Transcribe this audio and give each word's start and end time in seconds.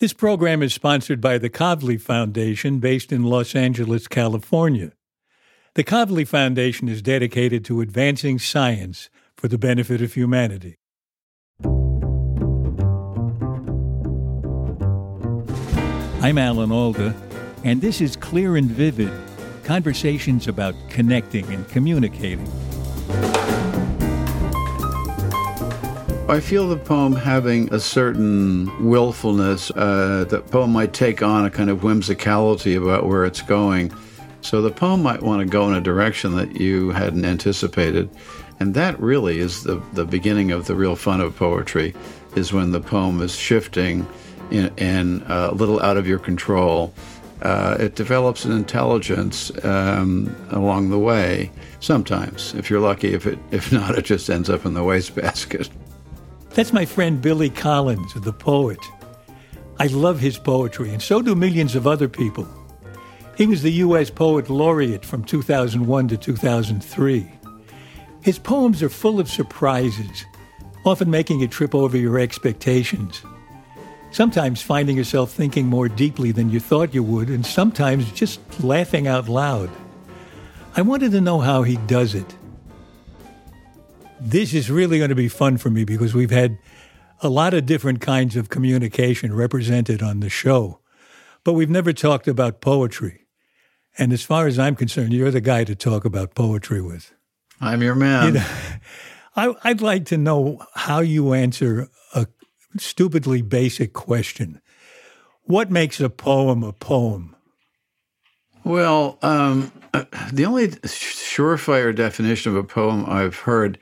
This 0.00 0.12
program 0.12 0.62
is 0.62 0.72
sponsored 0.72 1.20
by 1.20 1.38
the 1.38 1.50
Kavli 1.50 2.00
Foundation 2.00 2.78
based 2.78 3.10
in 3.10 3.24
Los 3.24 3.56
Angeles, 3.56 4.06
California. 4.06 4.92
The 5.74 5.82
Kavli 5.82 6.24
Foundation 6.24 6.88
is 6.88 7.02
dedicated 7.02 7.64
to 7.64 7.80
advancing 7.80 8.38
science 8.38 9.10
for 9.36 9.48
the 9.48 9.58
benefit 9.58 10.00
of 10.00 10.14
humanity. 10.14 10.76
I'm 16.22 16.38
Alan 16.38 16.70
Alda, 16.70 17.12
and 17.64 17.80
this 17.80 18.00
is 18.00 18.14
Clear 18.14 18.56
and 18.56 18.70
Vivid 18.70 19.10
conversations 19.64 20.46
about 20.46 20.76
connecting 20.90 21.44
and 21.52 21.68
communicating. 21.68 22.46
I 26.28 26.40
feel 26.40 26.68
the 26.68 26.76
poem 26.76 27.14
having 27.14 27.72
a 27.72 27.80
certain 27.80 28.86
willfulness. 28.86 29.70
Uh, 29.70 30.26
the 30.28 30.42
poem 30.42 30.70
might 30.72 30.92
take 30.92 31.22
on 31.22 31.46
a 31.46 31.50
kind 31.50 31.70
of 31.70 31.80
whimsicality 31.80 32.76
about 32.76 33.06
where 33.06 33.24
it's 33.24 33.40
going. 33.40 33.90
So 34.42 34.60
the 34.60 34.70
poem 34.70 35.02
might 35.02 35.22
want 35.22 35.40
to 35.40 35.46
go 35.46 35.66
in 35.70 35.74
a 35.74 35.80
direction 35.80 36.36
that 36.36 36.60
you 36.60 36.90
hadn't 36.90 37.24
anticipated. 37.24 38.10
And 38.60 38.74
that 38.74 39.00
really 39.00 39.38
is 39.38 39.62
the, 39.62 39.82
the 39.94 40.04
beginning 40.04 40.50
of 40.50 40.66
the 40.66 40.74
real 40.74 40.96
fun 40.96 41.22
of 41.22 41.34
poetry, 41.34 41.94
is 42.36 42.52
when 42.52 42.72
the 42.72 42.80
poem 42.80 43.22
is 43.22 43.34
shifting 43.34 44.06
and 44.50 45.22
uh, 45.30 45.48
a 45.50 45.54
little 45.54 45.80
out 45.80 45.96
of 45.96 46.06
your 46.06 46.18
control. 46.18 46.92
Uh, 47.40 47.78
it 47.80 47.94
develops 47.94 48.44
an 48.44 48.52
intelligence 48.52 49.50
um, 49.64 50.36
along 50.50 50.90
the 50.90 50.98
way. 50.98 51.50
Sometimes, 51.80 52.52
if 52.52 52.68
you're 52.68 52.80
lucky, 52.80 53.14
if 53.14 53.26
it 53.26 53.38
if 53.50 53.72
not, 53.72 53.96
it 53.96 54.04
just 54.04 54.28
ends 54.28 54.50
up 54.50 54.66
in 54.66 54.74
the 54.74 54.84
wastebasket. 54.84 55.70
That's 56.58 56.72
my 56.72 56.86
friend 56.86 57.22
Billy 57.22 57.50
Collins, 57.50 58.14
the 58.14 58.32
poet. 58.32 58.80
I 59.78 59.86
love 59.86 60.18
his 60.18 60.38
poetry, 60.38 60.90
and 60.90 61.00
so 61.00 61.22
do 61.22 61.36
millions 61.36 61.76
of 61.76 61.86
other 61.86 62.08
people. 62.08 62.48
He 63.36 63.46
was 63.46 63.62
the 63.62 63.70
U.S. 63.74 64.10
Poet 64.10 64.50
Laureate 64.50 65.04
from 65.04 65.22
2001 65.22 66.08
to 66.08 66.16
2003. 66.16 67.32
His 68.22 68.40
poems 68.40 68.82
are 68.82 68.88
full 68.88 69.20
of 69.20 69.30
surprises, 69.30 70.24
often 70.84 71.08
making 71.08 71.38
you 71.38 71.46
trip 71.46 71.76
over 71.76 71.96
your 71.96 72.18
expectations. 72.18 73.22
Sometimes 74.10 74.60
finding 74.60 74.96
yourself 74.96 75.30
thinking 75.30 75.66
more 75.66 75.88
deeply 75.88 76.32
than 76.32 76.50
you 76.50 76.58
thought 76.58 76.92
you 76.92 77.04
would, 77.04 77.28
and 77.28 77.46
sometimes 77.46 78.10
just 78.10 78.40
laughing 78.64 79.06
out 79.06 79.28
loud. 79.28 79.70
I 80.74 80.82
wanted 80.82 81.12
to 81.12 81.20
know 81.20 81.38
how 81.38 81.62
he 81.62 81.76
does 81.86 82.16
it. 82.16 82.34
This 84.20 84.52
is 84.52 84.70
really 84.70 84.98
going 84.98 85.10
to 85.10 85.14
be 85.14 85.28
fun 85.28 85.58
for 85.58 85.70
me 85.70 85.84
because 85.84 86.12
we've 86.12 86.30
had 86.30 86.58
a 87.20 87.28
lot 87.28 87.54
of 87.54 87.66
different 87.66 88.00
kinds 88.00 88.36
of 88.36 88.48
communication 88.48 89.34
represented 89.34 90.02
on 90.02 90.20
the 90.20 90.28
show, 90.28 90.80
but 91.44 91.52
we've 91.52 91.70
never 91.70 91.92
talked 91.92 92.26
about 92.26 92.60
poetry. 92.60 93.26
And 93.96 94.12
as 94.12 94.22
far 94.22 94.46
as 94.46 94.58
I'm 94.58 94.76
concerned, 94.76 95.12
you're 95.12 95.30
the 95.30 95.40
guy 95.40 95.64
to 95.64 95.74
talk 95.74 96.04
about 96.04 96.34
poetry 96.34 96.80
with. 96.80 97.12
I'm 97.60 97.82
your 97.82 97.94
man. 97.94 98.26
You 98.26 98.32
know, 98.40 98.46
I, 99.36 99.54
I'd 99.64 99.80
like 99.80 100.04
to 100.06 100.18
know 100.18 100.64
how 100.74 101.00
you 101.00 101.32
answer 101.32 101.88
a 102.14 102.26
stupidly 102.76 103.42
basic 103.42 103.92
question. 103.92 104.60
What 105.42 105.70
makes 105.70 106.00
a 106.00 106.10
poem 106.10 106.62
a 106.62 106.72
poem? 106.72 107.36
Well, 108.64 109.18
um, 109.22 109.72
the 110.32 110.44
only 110.44 110.68
surefire 110.68 111.94
definition 111.94 112.52
of 112.52 112.56
a 112.56 112.64
poem 112.64 113.04
I've 113.06 113.36
heard 113.36 113.78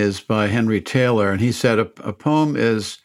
is 0.00 0.20
by 0.20 0.48
Henry 0.48 0.80
Taylor, 0.80 1.30
and 1.30 1.40
he 1.40 1.52
said 1.52 1.78
a, 1.78 1.90
a 2.02 2.12
poem 2.12 2.56
is 2.56 2.98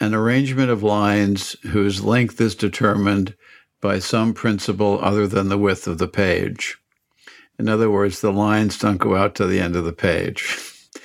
an 0.00 0.14
arrangement 0.14 0.70
of 0.70 0.82
lines 0.82 1.56
whose 1.62 2.04
length 2.04 2.40
is 2.40 2.54
determined 2.54 3.34
by 3.80 3.98
some 3.98 4.34
principle 4.34 4.98
other 5.00 5.26
than 5.26 5.48
the 5.48 5.58
width 5.58 5.86
of 5.86 5.98
the 5.98 6.08
page. 6.08 6.76
In 7.58 7.68
other 7.68 7.90
words, 7.90 8.20
the 8.20 8.32
lines 8.32 8.78
don't 8.78 8.98
go 8.98 9.16
out 9.16 9.34
to 9.36 9.46
the 9.46 9.60
end 9.60 9.76
of 9.76 9.84
the 9.84 9.92
page. 9.92 10.58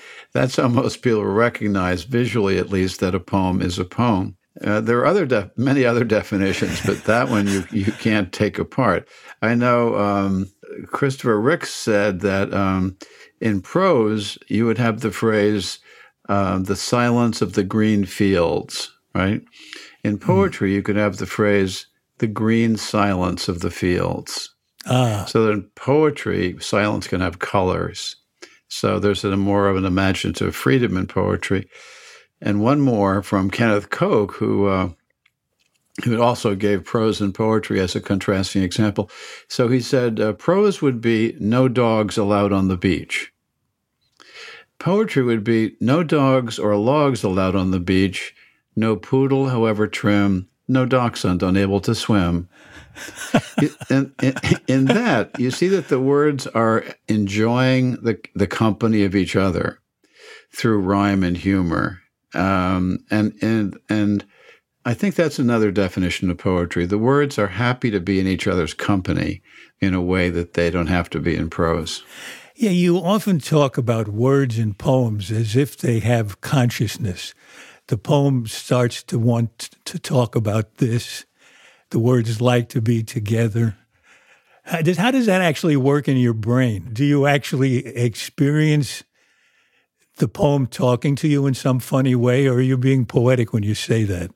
That's 0.34 0.56
how 0.56 0.68
most 0.68 1.02
people 1.02 1.26
recognize, 1.26 2.04
visually 2.04 2.58
at 2.58 2.70
least, 2.70 3.00
that 3.00 3.16
a 3.16 3.20
poem 3.20 3.62
is 3.62 3.80
a 3.80 3.86
poem. 3.86 4.38
Uh, 4.64 4.81
there 4.81 5.00
are 5.00 5.06
other 5.06 5.26
de- 5.26 5.52
many 5.56 5.86
other 5.86 6.04
definitions, 6.04 6.81
but 6.86 7.04
that 7.06 7.30
one 7.30 7.48
you, 7.48 7.64
you 7.72 7.92
can't 7.92 8.34
take 8.34 8.60
apart. 8.60 9.08
I 9.42 9.56
know 9.56 9.96
um, 9.96 10.52
Christopher 10.88 11.40
Ricks 11.40 11.74
said 11.74 12.20
that 12.22 12.54
um, 12.54 12.98
in 13.41 13.62
prose, 13.62 14.38
you 14.47 14.66
would 14.66 14.78
have 14.78 15.02
the 15.02 15.12
phrase, 15.12 15.79
uh, 16.29 16.59
the 16.59 16.75
silence 16.75 17.41
of 17.41 17.53
the 17.53 17.63
green 17.63 18.06
fields, 18.06 18.91
right? 19.13 19.41
In 20.03 20.13
hmm. 20.13 20.25
poetry, 20.25 20.72
mm. 20.72 20.75
you 20.75 20.84
could 20.84 20.96
have 20.96 21.18
the 21.18 21.25
phrase, 21.25 21.88
the 22.19 22.28
green 22.28 22.78
silence 22.78 23.50
of 23.50 23.59
the 23.59 23.72
fields. 23.72 24.53
Ah. 24.85 25.25
So 25.28 25.46
that 25.46 25.51
in 25.51 25.63
poetry, 25.75 26.56
silence 26.59 27.07
can 27.07 27.22
have 27.22 27.40
colors. 27.40 28.16
So 28.68 29.00
there's 29.00 29.25
a 29.25 29.35
more 29.35 29.68
of 29.68 29.75
an 29.75 29.85
imaginative 29.85 30.56
freedom 30.56 30.96
in 30.96 31.07
poetry. 31.07 31.68
And 32.41 32.62
one 32.62 32.80
more 32.80 33.22
from 33.22 33.51
Kenneth 33.51 33.90
Koch, 33.90 34.34
who 34.35 34.68
uh, 34.68 34.90
who 36.03 36.22
also 36.22 36.56
gave 36.56 36.85
prose 36.85 37.22
and 37.22 37.34
poetry 37.34 37.79
as 37.79 37.96
a 37.96 38.02
contrasting 38.02 38.63
example. 38.63 39.09
So 39.47 39.68
he 39.68 39.81
said 39.81 40.19
uh, 40.19 40.34
prose 40.34 40.81
would 40.81 41.02
be 41.02 41.35
no 41.40 41.68
dogs 41.68 42.18
allowed 42.18 42.53
on 42.53 42.68
the 42.68 42.78
beach. 42.78 43.31
Poetry 44.80 45.22
would 45.22 45.44
be 45.44 45.75
no 45.80 46.03
dogs 46.03 46.57
or 46.57 46.75
logs 46.75 47.24
allowed 47.24 47.56
on 47.56 47.72
the 47.72 47.80
beach, 47.80 48.34
no 48.75 48.96
poodle, 48.96 49.50
however 49.50 49.88
trim, 49.88 50.47
no 50.68 50.85
dachshund 50.85 51.44
unable 51.44 51.80
to 51.81 51.94
swim. 51.94 52.50
in, 53.90 54.13
in, 54.22 54.35
in, 54.68 54.85
that, 54.85 55.40
you 55.40 55.51
see 55.51 55.68
that 55.68 55.90
the 55.90 56.00
words 56.00 56.47
are 56.47 56.84
enjoying 57.07 57.91
the, 58.03 58.19
the 58.34 58.47
company 58.47 59.03
of 59.03 59.16
each 59.16 59.35
other 59.35 59.80
through 60.53 60.80
rhyme 60.80 61.24
and 61.24 61.38
humor. 61.38 62.00
Um, 62.34 63.06
and, 63.12 63.33
and, 63.42 63.77
and 63.89 64.25
I 64.83 64.95
think 64.95 65.13
that's 65.16 65.38
another 65.38 65.69
definition 65.69 66.31
of 66.31 66.39
poetry. 66.39 66.88
The 66.88 66.98
words 66.98 67.38
are 67.38 67.48
happy 67.48 67.92
to 67.92 68.00
be 68.00 68.19
in 68.19 68.25
each 68.25 68.48
other's 68.48 68.74
company 68.74 69.44
in 69.80 69.94
a 69.94 70.01
way 70.01 70.30
that 70.30 70.56
they 70.56 70.72
don't 70.72 70.88
have 70.88 71.10
to 71.12 71.19
be 71.19 71.36
in 71.36 71.50
prose. 71.50 72.04
Yeah, 72.56 72.72
you 72.72 72.98
often 72.98 73.39
talk 73.39 73.78
about 73.78 74.07
words 74.07 74.57
and 74.57 74.78
poems 74.78 75.31
as 75.31 75.56
if 75.56 75.78
they 75.78 76.00
have 76.00 76.42
consciousness. 76.42 77.33
The 77.88 77.98
poem 77.98 78.48
starts 78.48 79.04
to 79.04 79.19
want 79.19 79.69
to 79.86 80.00
talk 80.00 80.36
about 80.36 80.78
this. 80.78 81.25
The 81.92 82.00
words 82.00 82.42
like 82.42 82.69
to 82.69 82.81
be 82.81 83.04
together. 83.04 83.78
How 84.63 84.81
does, 84.81 84.98
how 84.98 85.12
does 85.12 85.25
that 85.28 85.42
actually 85.42 85.75
work 85.75 86.07
in 86.07 86.18
your 86.18 86.33
brain? 86.33 86.89
Do 86.94 87.06
you 87.06 87.28
actually 87.28 87.86
experience 87.86 89.04
the 90.18 90.28
poem 90.28 90.68
talking 90.68 91.16
to 91.18 91.28
you 91.28 91.45
in 91.48 91.54
some 91.54 91.80
funny 91.80 92.16
way, 92.16 92.48
or 92.48 92.56
are 92.56 92.62
you 92.62 92.78
being 92.78 93.06
poetic 93.06 93.54
when 93.54 93.63
you 93.63 93.75
say 93.75 94.04
that? 94.04 94.31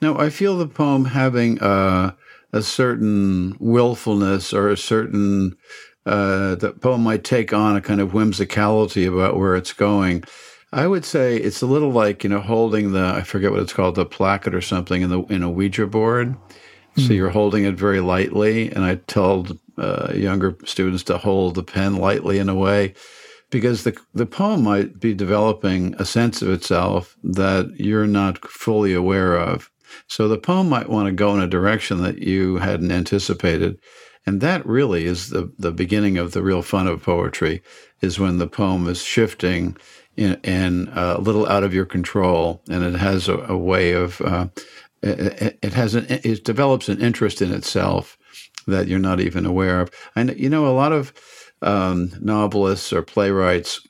No, 0.00 0.18
I 0.18 0.30
feel 0.30 0.56
the 0.56 0.66
poem 0.66 1.06
having 1.06 1.60
uh, 1.60 2.12
a 2.52 2.62
certain 2.62 3.56
willfulness 3.58 4.52
or 4.52 4.68
a 4.68 4.76
certain. 4.76 5.56
Uh, 6.06 6.54
the 6.54 6.72
poem 6.72 7.02
might 7.02 7.24
take 7.24 7.52
on 7.52 7.76
a 7.76 7.80
kind 7.80 8.00
of 8.00 8.12
whimsicality 8.12 9.06
about 9.06 9.36
where 9.36 9.56
it's 9.56 9.72
going. 9.72 10.24
I 10.72 10.86
would 10.86 11.04
say 11.04 11.36
it's 11.36 11.62
a 11.62 11.66
little 11.66 11.90
like 11.90 12.22
you 12.24 12.30
know 12.30 12.40
holding 12.40 12.92
the 12.92 13.04
I 13.04 13.22
forget 13.22 13.50
what 13.50 13.60
it's 13.60 13.72
called 13.72 13.96
the 13.96 14.06
placket 14.06 14.54
or 14.54 14.60
something 14.60 15.02
in 15.02 15.10
the 15.10 15.22
in 15.24 15.42
a 15.42 15.50
Ouija 15.50 15.86
board. 15.86 16.36
Mm. 16.96 17.06
So 17.06 17.12
you're 17.12 17.30
holding 17.30 17.64
it 17.64 17.74
very 17.74 18.00
lightly, 18.00 18.70
and 18.70 18.84
I 18.84 18.96
tell 18.96 19.46
uh, 19.76 20.12
younger 20.14 20.56
students 20.64 21.02
to 21.04 21.18
hold 21.18 21.54
the 21.54 21.62
pen 21.62 21.96
lightly 21.96 22.38
in 22.38 22.48
a 22.48 22.54
way 22.54 22.94
because 23.50 23.84
the 23.84 23.96
the 24.14 24.26
poem 24.26 24.62
might 24.62 25.00
be 25.00 25.12
developing 25.12 25.94
a 25.98 26.04
sense 26.04 26.40
of 26.40 26.50
itself 26.50 27.16
that 27.24 27.74
you're 27.76 28.06
not 28.06 28.38
fully 28.48 28.94
aware 28.94 29.36
of. 29.36 29.70
So 30.08 30.28
the 30.28 30.38
poem 30.38 30.68
might 30.68 30.88
want 30.88 31.06
to 31.06 31.12
go 31.12 31.34
in 31.34 31.42
a 31.42 31.46
direction 31.46 32.02
that 32.02 32.18
you 32.18 32.58
hadn't 32.58 32.90
anticipated. 32.90 33.78
And 34.26 34.40
that 34.40 34.64
really 34.66 35.06
is 35.06 35.30
the, 35.30 35.52
the 35.58 35.72
beginning 35.72 36.18
of 36.18 36.32
the 36.32 36.42
real 36.42 36.62
fun 36.62 36.86
of 36.86 37.02
poetry, 37.02 37.62
is 38.00 38.18
when 38.18 38.38
the 38.38 38.46
poem 38.46 38.86
is 38.86 39.02
shifting 39.02 39.76
in, 40.16 40.34
in 40.42 40.88
uh, 40.88 41.14
a 41.16 41.20
little 41.20 41.46
out 41.48 41.64
of 41.64 41.72
your 41.72 41.86
control, 41.86 42.62
and 42.68 42.84
it 42.84 42.94
has 42.94 43.28
a, 43.28 43.38
a 43.38 43.56
way 43.56 43.92
of 43.92 44.20
uh, 44.20 44.48
it, 45.02 45.58
it, 45.62 45.72
has 45.72 45.94
an 45.94 46.06
it 46.08 46.44
develops 46.44 46.88
an 46.88 47.00
interest 47.00 47.40
in 47.40 47.52
itself 47.52 48.18
that 48.66 48.86
you're 48.86 48.98
not 48.98 49.20
even 49.20 49.46
aware 49.46 49.80
of. 49.80 49.90
And 50.14 50.38
you 50.38 50.50
know, 50.50 50.66
a 50.66 50.76
lot 50.76 50.92
of 50.92 51.14
um, 51.62 52.12
novelists 52.20 52.92
or 52.92 53.02
playwrights 53.02 53.80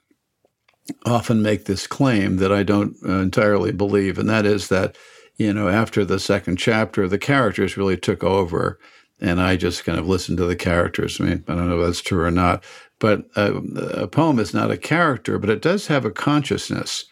often 1.05 1.43
make 1.43 1.65
this 1.65 1.87
claim 1.87 2.37
that 2.37 2.53
I 2.53 2.63
don't 2.63 2.97
uh, 3.05 3.19
entirely 3.19 3.73
believe, 3.73 4.19
and 4.19 4.29
that 4.29 4.47
is 4.47 4.69
that 4.69 4.97
you 5.41 5.55
know 5.55 5.69
after 5.69 6.05
the 6.05 6.21
second 6.21 6.57
chapter, 6.57 7.09
the 7.09 7.19
characters 7.19 7.79
really 7.79 7.97
took 7.97 8.23
over, 8.23 8.79
and 9.21 9.41
I 9.41 9.57
just 9.57 9.85
kind 9.85 9.99
of 9.99 10.07
listened 10.07 10.37
to 10.37 10.45
the 10.45 10.55
characters. 10.55 11.19
I 11.19 11.25
mean, 11.25 11.45
I 11.49 11.55
don't 11.55 11.69
know 11.71 11.81
if 11.81 11.87
that's 11.87 12.03
true 12.03 12.23
or 12.23 12.31
not, 12.31 12.63
but 12.99 13.25
a, 13.37 13.55
a 14.03 14.07
poem 14.07 14.39
is 14.39 14.53
not 14.53 14.71
a 14.71 14.77
character, 14.77 15.39
but 15.39 15.49
it 15.49 15.63
does 15.63 15.87
have 15.87 16.05
a 16.05 16.11
consciousness. 16.11 17.07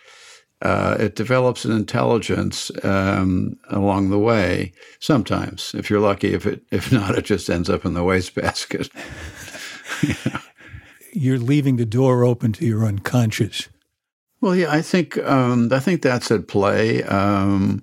Uh, 0.61 0.97
it 1.01 1.15
develops 1.15 1.65
an 1.65 1.73
intelligence 1.73 2.71
um, 2.85 3.57
along 3.71 4.11
the 4.11 4.19
way. 4.19 4.73
Sometimes, 5.01 5.75
if 5.75 5.89
you're 5.89 6.01
lucky, 6.01 6.35
if 6.35 6.45
it 6.45 6.61
if 6.71 6.93
not, 6.93 7.17
it 7.17 7.25
just 7.25 7.49
ends 7.49 7.71
up 7.71 7.87
in 7.87 7.95
the 7.95 8.05
wastebasket. 8.05 8.91
yeah. 10.07 10.41
You're 11.15 11.39
leaving 11.39 11.77
the 11.77 11.87
door 11.87 12.25
open 12.25 12.53
to 12.55 12.67
your 12.67 12.85
unconscious. 12.85 13.71
Well, 14.43 14.55
yeah, 14.55 14.71
I 14.71 14.83
think 14.83 15.17
um, 15.19 15.73
I 15.73 15.81
think 15.81 16.03
that's 16.03 16.31
at 16.31 16.47
play. 16.47 17.03
Um, 17.05 17.83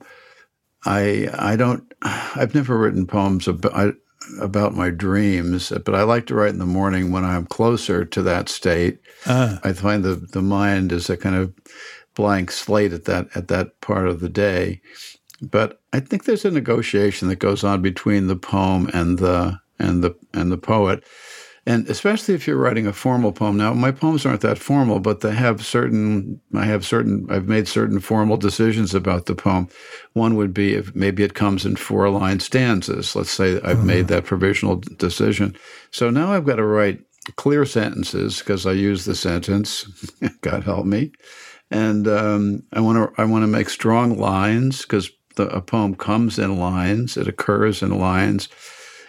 I 0.86 1.30
I 1.34 1.56
don't. 1.56 1.84
I've 2.02 2.56
never 2.56 2.78
written 2.78 3.08
poems 3.08 3.48
about 3.48 3.96
about 4.42 4.74
my 4.74 4.90
dreams, 4.90 5.72
but 5.84 5.96
I 5.96 6.04
like 6.04 6.26
to 6.28 6.36
write 6.36 6.50
in 6.52 6.60
the 6.60 6.66
morning 6.66 7.12
when 7.12 7.24
I'm 7.24 7.46
closer 7.46 8.06
to 8.06 8.22
that 8.24 8.50
state. 8.50 9.00
Uh. 9.26 9.58
I 9.64 9.74
find 9.74 10.04
the 10.04 10.16
the 10.16 10.42
mind 10.42 10.92
is 10.92 11.10
a 11.10 11.18
kind 11.18 11.36
of 11.36 11.54
blank 12.16 12.52
slate 12.52 12.94
at 12.94 13.06
that 13.06 13.28
at 13.36 13.48
that 13.50 13.80
part 13.82 14.08
of 14.08 14.20
the 14.20 14.30
day. 14.30 14.82
But 15.42 15.82
I 15.92 16.00
think 16.00 16.24
there's 16.24 16.46
a 16.46 16.52
negotiation 16.52 17.28
that 17.28 17.38
goes 17.38 17.64
on 17.64 17.82
between 17.82 18.28
the 18.28 18.38
poem 18.38 18.90
and 18.94 19.20
the 19.20 19.60
and 19.80 20.04
the 20.04 20.16
and 20.34 20.52
the 20.52 20.58
poet. 20.58 21.04
And 21.68 21.90
especially 21.90 22.36
if 22.36 22.46
you're 22.46 22.58
writing 22.58 22.86
a 22.86 22.94
formal 22.94 23.32
poem. 23.32 23.58
Now, 23.58 23.74
my 23.74 23.92
poems 23.92 24.24
aren't 24.24 24.42
that 24.42 24.60
formal, 24.60 25.00
but 25.00 25.22
they 25.22 25.34
have 25.34 25.66
certain, 25.66 26.40
I 26.54 26.66
have 26.66 26.86
certain, 26.86 27.26
I've 27.28 27.48
made 27.48 27.68
certain 27.68 28.00
formal 28.00 28.38
decisions 28.38 28.94
about 28.94 29.26
the 29.26 29.34
poem. 29.34 29.68
One 30.14 30.36
would 30.36 30.54
be 30.54 30.76
if 30.76 30.96
maybe 30.96 31.24
it 31.24 31.34
comes 31.34 31.66
in 31.66 31.76
four 31.76 32.08
line 32.10 32.40
stanzas. 32.40 33.16
Let's 33.16 33.32
say 33.32 33.56
I've 33.56 33.78
mm-hmm. 33.78 33.88
made 33.88 34.08
that 34.10 34.26
provisional 34.26 34.76
decision. 34.98 35.58
So 35.90 36.12
now 36.12 36.32
I've 36.32 36.46
got 36.46 36.58
to 36.58 36.66
write 36.66 37.00
clear 37.36 37.66
sentences 37.66 38.40
because 38.40 38.68
I 38.68 38.74
use 38.74 39.06
the 39.06 39.16
sentence, 39.16 39.86
God 40.42 40.64
help 40.64 40.86
me. 40.86 41.14
And 41.72 42.08
um, 42.08 42.62
I 42.74 42.80
want 42.80 43.16
to 43.16 43.22
I 43.22 43.26
want 43.26 43.42
to 43.42 43.48
make 43.48 43.70
strong 43.70 44.20
lines 44.20 44.84
because 44.84 45.10
a 45.40 45.62
poem 45.62 45.96
comes 45.96 46.38
in 46.38 46.60
lines, 46.60 47.18
it 47.18 47.28
occurs 47.28 47.82
in 47.82 47.98
lines 47.98 48.50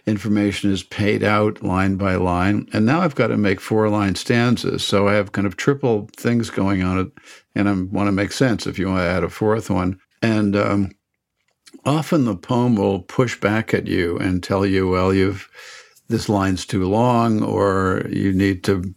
information 0.06 0.70
is 0.70 0.82
paid 0.82 1.24
out 1.24 1.62
line 1.62 1.96
by 1.96 2.14
line. 2.14 2.68
And 2.72 2.86
now 2.86 3.00
I've 3.00 3.16
got 3.16 3.28
to 3.28 3.36
make 3.36 3.60
four 3.60 3.88
line 3.88 4.14
stanzas. 4.14 4.84
So 4.84 5.08
I 5.08 5.14
have 5.14 5.32
kind 5.32 5.46
of 5.46 5.56
triple 5.56 6.08
things 6.16 6.48
going 6.50 6.82
on, 6.82 7.12
and 7.54 7.68
I 7.68 7.72
want 7.72 8.08
to 8.08 8.12
make 8.12 8.32
sense 8.32 8.66
if 8.66 8.78
you 8.78 8.86
want 8.86 9.00
to 9.00 9.08
add 9.08 9.24
a 9.24 9.28
fourth 9.28 9.68
one. 9.68 9.98
And 10.22 10.54
um, 10.54 10.92
often 11.84 12.24
the 12.24 12.36
poem 12.36 12.76
will 12.76 13.00
push 13.00 13.38
back 13.40 13.74
at 13.74 13.86
you 13.86 14.16
and 14.18 14.42
tell 14.42 14.64
you, 14.64 14.88
well, 14.88 15.12
you've 15.12 15.48
this 16.08 16.28
line's 16.28 16.64
too 16.64 16.88
long, 16.88 17.42
or 17.42 18.06
you 18.08 18.32
need 18.32 18.62
to 18.64 18.94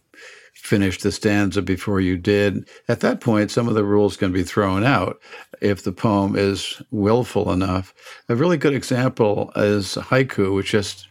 finish 0.60 0.98
the 0.98 1.10
stanza 1.10 1.62
before 1.62 2.00
you 2.00 2.16
did. 2.16 2.68
At 2.88 3.00
that 3.00 3.20
point, 3.20 3.50
some 3.50 3.68
of 3.68 3.74
the 3.74 3.84
rules 3.84 4.16
can 4.16 4.32
be 4.32 4.44
thrown 4.44 4.84
out 4.84 5.20
if 5.60 5.82
the 5.82 5.92
poem 5.92 6.36
is 6.36 6.80
willful 6.90 7.50
enough. 7.50 7.94
A 8.28 8.36
really 8.36 8.56
good 8.56 8.74
example 8.74 9.52
is 9.56 9.94
haiku, 9.94 10.54
which 10.54 10.70
just 10.70 11.08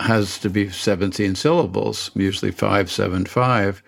has 0.00 0.38
to 0.38 0.48
be 0.48 0.70
17 0.70 1.34
syllables, 1.34 2.10
usually 2.14 2.50
five, 2.50 2.90
seven, 2.90 3.26
five. 3.26 3.82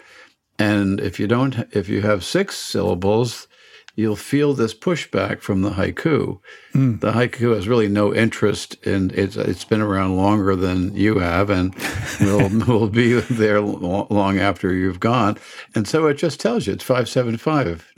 And 0.58 1.00
if 1.00 1.20
you 1.20 1.26
don't, 1.26 1.66
if 1.72 1.88
you 1.88 2.02
have 2.02 2.24
six 2.24 2.56
syllables, 2.56 3.48
you'll 3.96 4.14
feel 4.14 4.52
this 4.52 4.74
pushback 4.74 5.40
from 5.40 5.62
the 5.62 5.70
haiku. 5.70 6.38
Mm. 6.74 7.00
The 7.00 7.12
haiku 7.12 7.54
has 7.54 7.66
really 7.66 7.88
no 7.88 8.14
interest 8.14 8.74
in 8.86 9.10
it's. 9.14 9.36
It's 9.36 9.64
been 9.64 9.80
around 9.80 10.16
longer 10.16 10.54
than 10.54 10.94
you 10.94 11.18
have, 11.18 11.50
and 11.50 11.74
will 12.20 12.48
will 12.66 12.88
be 12.88 13.14
there 13.20 13.60
long 13.60 14.38
after 14.38 14.72
you've 14.72 15.00
gone. 15.00 15.38
And 15.74 15.88
so 15.88 16.06
it 16.06 16.14
just 16.14 16.38
tells 16.38 16.66
you 16.66 16.74
it's 16.74 16.84
five 16.84 17.08
seven 17.08 17.36
five. 17.36 17.92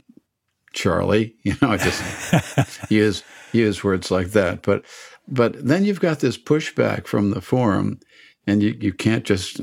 Charlie, 0.71 1.35
you 1.43 1.55
know, 1.61 1.71
I 1.71 1.77
just 1.77 2.91
use 2.91 3.23
use 3.51 3.83
words 3.83 4.09
like 4.09 4.29
that. 4.29 4.63
But 4.63 4.85
but 5.27 5.63
then 5.63 5.85
you've 5.85 5.99
got 5.99 6.19
this 6.21 6.37
pushback 6.37 7.05
from 7.05 7.31
the 7.31 7.41
forum, 7.41 7.99
and 8.47 8.63
you, 8.63 8.75
you 8.79 8.93
can't 8.93 9.25
just 9.25 9.61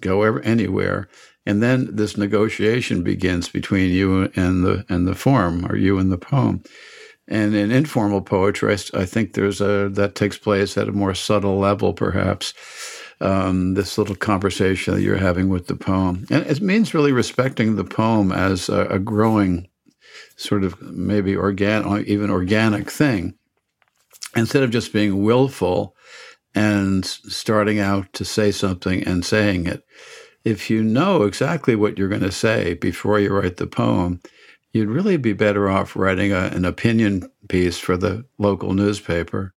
go 0.00 0.22
ever, 0.22 0.40
anywhere. 0.40 1.08
And 1.48 1.62
then 1.62 1.88
this 1.96 2.18
negotiation 2.18 3.02
begins 3.02 3.48
between 3.48 3.90
you 3.90 4.30
and 4.36 4.62
the 4.62 4.84
and 4.90 5.08
the 5.08 5.14
form, 5.14 5.64
or 5.64 5.76
you 5.76 5.98
and 5.98 6.12
the 6.12 6.18
poem. 6.18 6.62
And 7.26 7.54
in 7.54 7.70
informal 7.70 8.20
poetry, 8.20 8.74
I, 8.74 9.06
think 9.06 9.32
there's 9.32 9.62
a 9.62 9.88
that 9.94 10.14
takes 10.14 10.36
place 10.36 10.76
at 10.76 10.88
a 10.88 10.92
more 10.92 11.14
subtle 11.14 11.58
level, 11.58 11.94
perhaps. 11.94 12.52
Um, 13.20 13.74
this 13.74 13.96
little 13.96 14.14
conversation 14.14 14.94
that 14.94 15.00
you're 15.00 15.16
having 15.16 15.48
with 15.48 15.66
the 15.66 15.74
poem, 15.74 16.26
and 16.30 16.46
it 16.46 16.60
means 16.60 16.94
really 16.94 17.10
respecting 17.12 17.74
the 17.74 17.82
poem 17.82 18.30
as 18.30 18.68
a, 18.68 18.82
a 18.82 18.98
growing, 19.00 19.66
sort 20.36 20.62
of 20.62 20.80
maybe 20.82 21.34
organic, 21.34 22.06
even 22.06 22.30
organic 22.30 22.90
thing, 22.90 23.34
instead 24.36 24.62
of 24.62 24.70
just 24.70 24.92
being 24.92 25.24
willful 25.24 25.96
and 26.54 27.04
starting 27.04 27.80
out 27.80 28.12
to 28.12 28.24
say 28.24 28.52
something 28.52 29.02
and 29.02 29.24
saying 29.24 29.66
it 29.66 29.82
if 30.44 30.70
you 30.70 30.82
know 30.82 31.22
exactly 31.22 31.74
what 31.74 31.98
you're 31.98 32.08
going 32.08 32.22
to 32.22 32.32
say 32.32 32.74
before 32.74 33.18
you 33.18 33.34
write 33.34 33.56
the 33.56 33.66
poem, 33.66 34.20
you'd 34.72 34.88
really 34.88 35.16
be 35.16 35.32
better 35.32 35.68
off 35.68 35.96
writing 35.96 36.32
a, 36.32 36.46
an 36.46 36.64
opinion 36.64 37.30
piece 37.48 37.78
for 37.78 37.96
the 37.96 38.24
local 38.38 38.72
newspaper. 38.74 39.52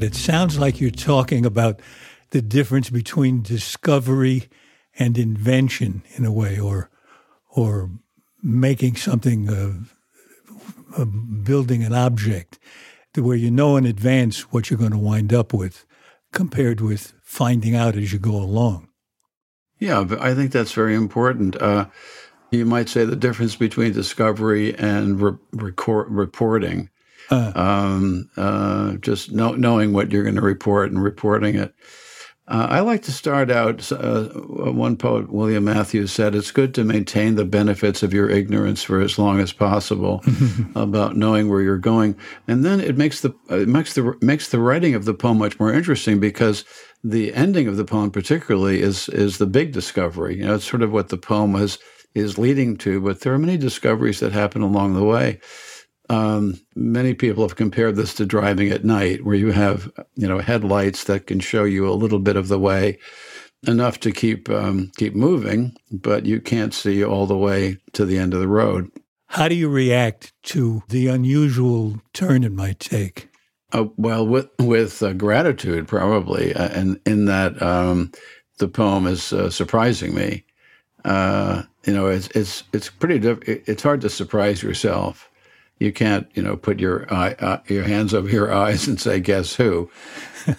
It 0.00 0.14
sounds 0.14 0.58
like 0.58 0.80
you're 0.80 0.90
talking 0.90 1.44
about 1.44 1.80
the 2.30 2.40
difference 2.40 2.88
between 2.88 3.42
discovery 3.42 4.48
and 4.98 5.18
invention 5.18 6.02
in 6.14 6.24
a 6.24 6.32
way, 6.32 6.58
or 6.58 6.90
or 7.50 7.90
making 8.42 8.96
something, 8.96 9.48
uh, 9.48 11.04
building 11.04 11.82
an 11.82 11.92
object, 11.92 12.58
to 13.12 13.22
where 13.22 13.36
you 13.36 13.50
know 13.50 13.76
in 13.76 13.84
advance 13.84 14.52
what 14.52 14.70
you're 14.70 14.78
going 14.78 14.92
to 14.92 14.98
wind 14.98 15.34
up 15.34 15.52
with 15.52 15.84
compared 16.32 16.80
with 16.80 17.12
finding 17.22 17.74
out 17.74 17.96
as 17.96 18.12
you 18.12 18.18
go 18.18 18.36
along. 18.36 18.88
Yeah, 19.78 20.04
I 20.20 20.34
think 20.34 20.52
that's 20.52 20.72
very 20.72 20.94
important. 20.94 21.60
Uh, 21.60 21.86
you 22.50 22.66
might 22.66 22.88
say 22.88 23.04
the 23.04 23.16
difference 23.16 23.56
between 23.56 23.92
discovery 23.92 24.76
and 24.76 25.20
re- 25.20 25.38
record, 25.52 26.10
reporting. 26.10 26.90
Uh, 27.30 27.52
um, 27.54 28.28
uh, 28.36 28.96
just 28.96 29.32
know, 29.32 29.52
knowing 29.52 29.92
what 29.92 30.10
you're 30.10 30.24
going 30.24 30.34
to 30.34 30.40
report 30.40 30.90
and 30.90 31.02
reporting 31.02 31.54
it. 31.54 31.74
Uh, 32.50 32.66
I 32.68 32.80
like 32.80 33.02
to 33.02 33.12
start 33.12 33.48
out. 33.48 33.92
Uh, 33.92 34.24
one 34.24 34.96
poet, 34.96 35.32
William 35.32 35.64
Matthews, 35.64 36.10
said, 36.10 36.34
"It's 36.34 36.50
good 36.50 36.74
to 36.74 36.82
maintain 36.82 37.36
the 37.36 37.44
benefits 37.44 38.02
of 38.02 38.12
your 38.12 38.28
ignorance 38.28 38.82
for 38.82 39.00
as 39.00 39.20
long 39.20 39.38
as 39.38 39.52
possible 39.52 40.24
about 40.74 41.16
knowing 41.16 41.48
where 41.48 41.62
you're 41.62 41.78
going, 41.78 42.16
and 42.48 42.64
then 42.64 42.80
it 42.80 42.98
makes 42.98 43.20
the 43.20 43.32
it 43.50 43.68
makes 43.68 43.94
the 43.94 44.16
makes 44.20 44.48
the 44.48 44.58
writing 44.58 44.96
of 44.96 45.04
the 45.04 45.14
poem 45.14 45.38
much 45.38 45.60
more 45.60 45.72
interesting 45.72 46.18
because 46.18 46.64
the 47.04 47.32
ending 47.34 47.68
of 47.68 47.76
the 47.76 47.84
poem, 47.84 48.10
particularly, 48.10 48.82
is 48.82 49.08
is 49.10 49.38
the 49.38 49.46
big 49.46 49.70
discovery. 49.70 50.38
You 50.38 50.46
know, 50.46 50.56
it's 50.56 50.68
sort 50.68 50.82
of 50.82 50.90
what 50.90 51.08
the 51.08 51.18
poem 51.18 51.54
is 51.54 51.78
is 52.16 52.36
leading 52.36 52.76
to, 52.78 53.00
but 53.00 53.20
there 53.20 53.32
are 53.32 53.38
many 53.38 53.58
discoveries 53.58 54.18
that 54.18 54.32
happen 54.32 54.62
along 54.62 54.94
the 54.94 55.04
way." 55.04 55.38
Um, 56.10 56.60
many 56.74 57.14
people 57.14 57.44
have 57.44 57.54
compared 57.54 57.94
this 57.94 58.14
to 58.14 58.26
driving 58.26 58.70
at 58.70 58.84
night, 58.84 59.24
where 59.24 59.36
you 59.36 59.52
have 59.52 59.90
you 60.16 60.26
know 60.26 60.40
headlights 60.40 61.04
that 61.04 61.28
can 61.28 61.38
show 61.38 61.64
you 61.64 61.88
a 61.88 61.94
little 61.94 62.18
bit 62.18 62.36
of 62.36 62.48
the 62.48 62.58
way, 62.58 62.98
enough 63.66 64.00
to 64.00 64.10
keep 64.10 64.50
um, 64.50 64.90
keep 64.96 65.14
moving, 65.14 65.76
but 65.92 66.26
you 66.26 66.40
can't 66.40 66.74
see 66.74 67.04
all 67.04 67.26
the 67.26 67.36
way 67.36 67.78
to 67.92 68.04
the 68.04 68.18
end 68.18 68.34
of 68.34 68.40
the 68.40 68.48
road. 68.48 68.90
How 69.28 69.46
do 69.46 69.54
you 69.54 69.68
react 69.68 70.32
to 70.44 70.82
the 70.88 71.06
unusual 71.06 72.00
turn 72.12 72.42
it 72.42 72.50
might 72.50 72.80
take? 72.80 73.28
Uh, 73.72 73.84
well, 73.96 74.26
with 74.26 74.48
with 74.58 75.00
uh, 75.04 75.12
gratitude, 75.12 75.86
probably, 75.86 76.52
uh, 76.54 76.70
and 76.70 77.00
in 77.06 77.26
that 77.26 77.62
um, 77.62 78.10
the 78.58 78.66
poem 78.66 79.06
is 79.06 79.32
uh, 79.32 79.48
surprising 79.48 80.12
me. 80.12 80.44
Uh, 81.04 81.62
you 81.84 81.94
know, 81.94 82.08
it's 82.08 82.26
it's 82.34 82.64
it's 82.72 82.90
pretty. 82.90 83.20
Diff- 83.20 83.48
it's 83.48 83.84
hard 83.84 84.00
to 84.00 84.10
surprise 84.10 84.60
yourself. 84.60 85.29
You 85.80 85.92
can't, 85.92 86.28
you 86.34 86.42
know, 86.42 86.56
put 86.56 86.78
your 86.78 87.12
eye, 87.12 87.34
uh, 87.40 87.58
your 87.66 87.82
hands 87.82 88.14
over 88.14 88.28
your 88.28 88.52
eyes 88.64 88.86
and 88.86 89.00
say, 89.00 89.18
"Guess 89.18 89.56
who?" 89.56 89.90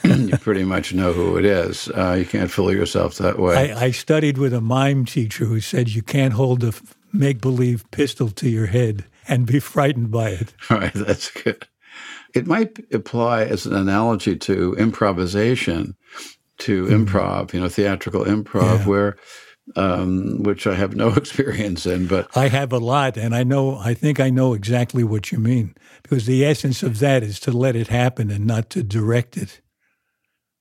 you 0.04 0.38
pretty 0.38 0.66
much 0.66 0.94
know 0.94 1.14
who 1.14 1.38
it 1.38 1.46
is. 1.46 1.88
you 1.88 2.26
can't 2.26 2.52
fool 2.52 2.72
yourself 2.74 3.16
that 3.16 3.40
way. 3.40 3.72
I, 3.72 3.86
I, 3.86 3.92
studied 3.92 4.38
with 4.38 4.54
a 4.54 4.62
mime 4.62 5.06
teacher 5.06 5.46
who 5.46 5.60
said 5.60 5.90
you 5.90 6.04
can't 6.04 6.34
hold 6.34 6.64
a 6.64 6.74
make 7.14 7.42
believe 7.42 7.90
pistol 7.92 8.30
to 8.30 8.50
your 8.50 8.68
head 8.68 9.06
and 9.28 9.46
be 9.46 9.60
frightened 9.60 10.12
by 10.12 10.30
it. 10.30 10.54
Right, 10.70 10.94
that's 10.94 11.32
good. 11.32 11.68
It 12.34 12.48
might 12.48 12.80
apply 12.94 13.44
as 13.44 13.66
an 13.66 13.76
analogy 13.76 14.38
to 14.38 14.74
improvisation, 14.76 15.96
to 16.60 16.86
mm. 16.86 17.06
improv, 17.06 17.54
you 17.54 17.60
know, 17.60 17.68
theatrical 17.68 18.24
improv, 18.24 18.80
yeah. 18.80 18.86
where 18.86 19.18
um, 19.76 20.44
which 20.44 20.68
I 20.68 20.76
have 20.76 20.96
no 20.96 21.10
experience 21.16 21.86
in, 21.86 22.08
but 22.08 22.36
I 22.36 22.48
have 22.48 22.74
a 22.74 22.80
lot, 22.80 23.18
and 23.18 23.36
I 23.36 23.44
know. 23.44 23.78
I 23.78 23.94
think 23.94 24.20
I 24.20 24.30
know 24.30 24.54
exactly 24.54 25.04
what 25.04 25.32
you 25.32 25.40
mean 25.40 25.76
because 26.04 26.26
the 26.26 26.46
essence 26.46 26.84
of 26.84 27.00
that 27.00 27.24
is 27.24 27.40
to 27.42 27.52
let 27.52 27.76
it 27.76 27.88
happen 27.88 28.32
and 28.32 28.46
not 28.46 28.70
to 28.72 28.84
direct 28.84 29.38
it. 29.38 29.62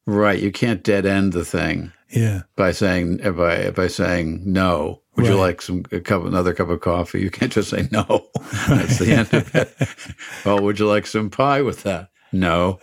Right, 0.07 0.41
you 0.41 0.53
can't 0.53 0.83
dead 0.83 1.07
end 1.07 1.33
the 1.33 1.45
thing. 1.45 1.93
Yeah, 2.09 2.43
by 2.57 2.73
saying 2.73 3.19
by 3.19 3.71
by 3.71 3.87
saying 3.87 4.43
no. 4.45 5.03
Would 5.17 5.27
right. 5.27 5.33
you 5.33 5.41
like 5.41 5.61
some 5.61 5.85
a 5.93 6.01
cup 6.01 6.25
another 6.25 6.55
cup 6.55 6.69
of 6.69 6.81
coffee? 6.81 7.21
You 7.21 7.31
can't 7.31 7.53
just 7.53 7.71
say 7.71 7.89
no. 7.91 8.29
That's 8.69 8.99
the 8.99 9.13
end 9.13 9.35
of 9.35 9.55
it. 9.55 9.77
oh, 10.47 10.63
would 10.63 10.79
you 10.79 10.87
like 10.87 11.07
some 11.07 11.31
pie 11.31 11.63
with 11.63 11.83
that? 11.83 12.11
No. 12.33 12.79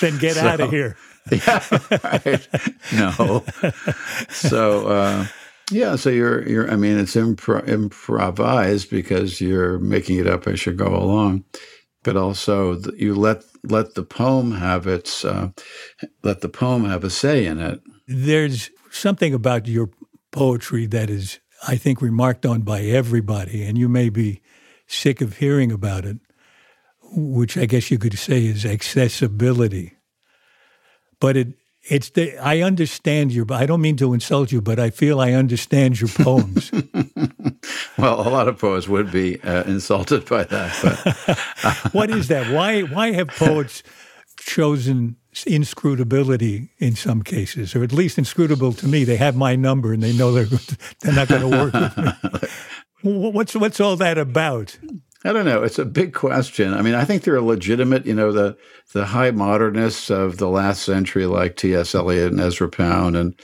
then 0.00 0.18
get 0.18 0.34
so, 0.34 0.46
out 0.46 0.60
of 0.60 0.70
here. 0.70 0.96
yeah, 1.30 1.64
right. 2.02 2.48
No. 2.94 3.44
So 4.30 4.88
uh, 4.88 5.26
yeah, 5.70 5.96
so 5.96 6.10
you're 6.10 6.46
you're. 6.48 6.70
I 6.70 6.76
mean, 6.76 6.98
it's 6.98 7.14
impro- 7.14 7.66
improvised 7.68 8.90
because 8.90 9.40
you're 9.40 9.78
making 9.78 10.18
it 10.18 10.26
up 10.26 10.46
as 10.46 10.66
you 10.66 10.72
go 10.72 10.94
along, 10.94 11.44
but 12.02 12.16
also 12.16 12.80
you 12.96 13.14
let 13.14 13.44
let 13.62 13.94
the 13.94 14.02
poem 14.02 14.52
have 14.52 14.86
its 14.86 15.24
uh, 15.24 15.50
let 16.22 16.40
the 16.40 16.48
poem 16.48 16.84
have 16.84 17.04
a 17.04 17.10
say 17.10 17.46
in 17.46 17.60
it. 17.60 17.80
There's 18.06 18.70
something 18.90 19.32
about 19.34 19.68
your 19.68 19.90
poetry 20.32 20.86
that 20.86 21.10
is, 21.10 21.38
I 21.66 21.76
think, 21.76 22.02
remarked 22.02 22.44
on 22.44 22.62
by 22.62 22.82
everybody, 22.82 23.64
and 23.64 23.78
you 23.78 23.88
may 23.88 24.08
be 24.08 24.42
sick 24.86 25.20
of 25.20 25.36
hearing 25.36 25.70
about 25.70 26.04
it, 26.04 26.18
which 27.12 27.56
I 27.56 27.66
guess 27.66 27.90
you 27.90 27.98
could 27.98 28.18
say 28.18 28.44
is 28.46 28.66
accessibility. 28.66 29.96
But 31.20 31.36
it 31.36 31.48
it's 31.82 32.10
the 32.10 32.36
I 32.38 32.60
understand 32.60 33.32
your. 33.32 33.46
I 33.50 33.66
don't 33.66 33.80
mean 33.80 33.96
to 33.96 34.12
insult 34.12 34.52
you, 34.52 34.60
but 34.60 34.78
I 34.78 34.90
feel 34.90 35.20
I 35.20 35.32
understand 35.32 36.00
your 36.00 36.08
poems. 36.08 36.70
well, 37.98 38.26
a 38.26 38.28
lot 38.28 38.48
of 38.48 38.58
poets 38.58 38.88
would 38.88 39.10
be 39.10 39.40
uh, 39.42 39.64
insulted 39.64 40.26
by 40.26 40.44
that. 40.44 40.78
But 40.82 41.38
what 41.92 42.10
is 42.10 42.28
that? 42.28 42.52
Why 42.52 42.82
why 42.82 43.12
have 43.12 43.28
poets 43.28 43.82
chosen 44.40 45.16
inscrutability 45.46 46.70
in 46.78 46.96
some 46.96 47.22
cases, 47.22 47.74
or 47.74 47.82
at 47.82 47.92
least 47.92 48.18
inscrutable 48.18 48.72
to 48.72 48.88
me. 48.88 49.04
They 49.04 49.16
have 49.16 49.36
my 49.36 49.56
number 49.56 49.92
and 49.92 50.02
they 50.02 50.12
know 50.12 50.32
they're 50.32 50.44
they're 51.00 51.14
not 51.14 51.28
going 51.28 51.42
to 51.42 51.48
work 51.48 51.72
with 51.72 51.96
me. 51.96 52.48
What's 53.02 53.54
what's 53.54 53.80
all 53.80 53.96
that 53.96 54.18
about? 54.18 54.78
I 55.24 55.32
don't 55.32 55.44
know. 55.44 55.62
It's 55.62 55.78
a 55.78 55.84
big 55.84 56.14
question. 56.14 56.72
I 56.72 56.80
mean, 56.80 56.94
I 56.94 57.04
think 57.04 57.22
there 57.22 57.34
are 57.34 57.42
legitimate, 57.42 58.06
you 58.06 58.14
know, 58.14 58.32
the 58.32 58.56
the 58.92 59.06
high 59.06 59.30
modernists 59.30 60.10
of 60.10 60.38
the 60.38 60.48
last 60.48 60.82
century, 60.82 61.26
like 61.26 61.56
T.S. 61.56 61.94
Eliot 61.94 62.32
and 62.32 62.40
Ezra 62.40 62.68
Pound 62.68 63.16
and 63.16 63.34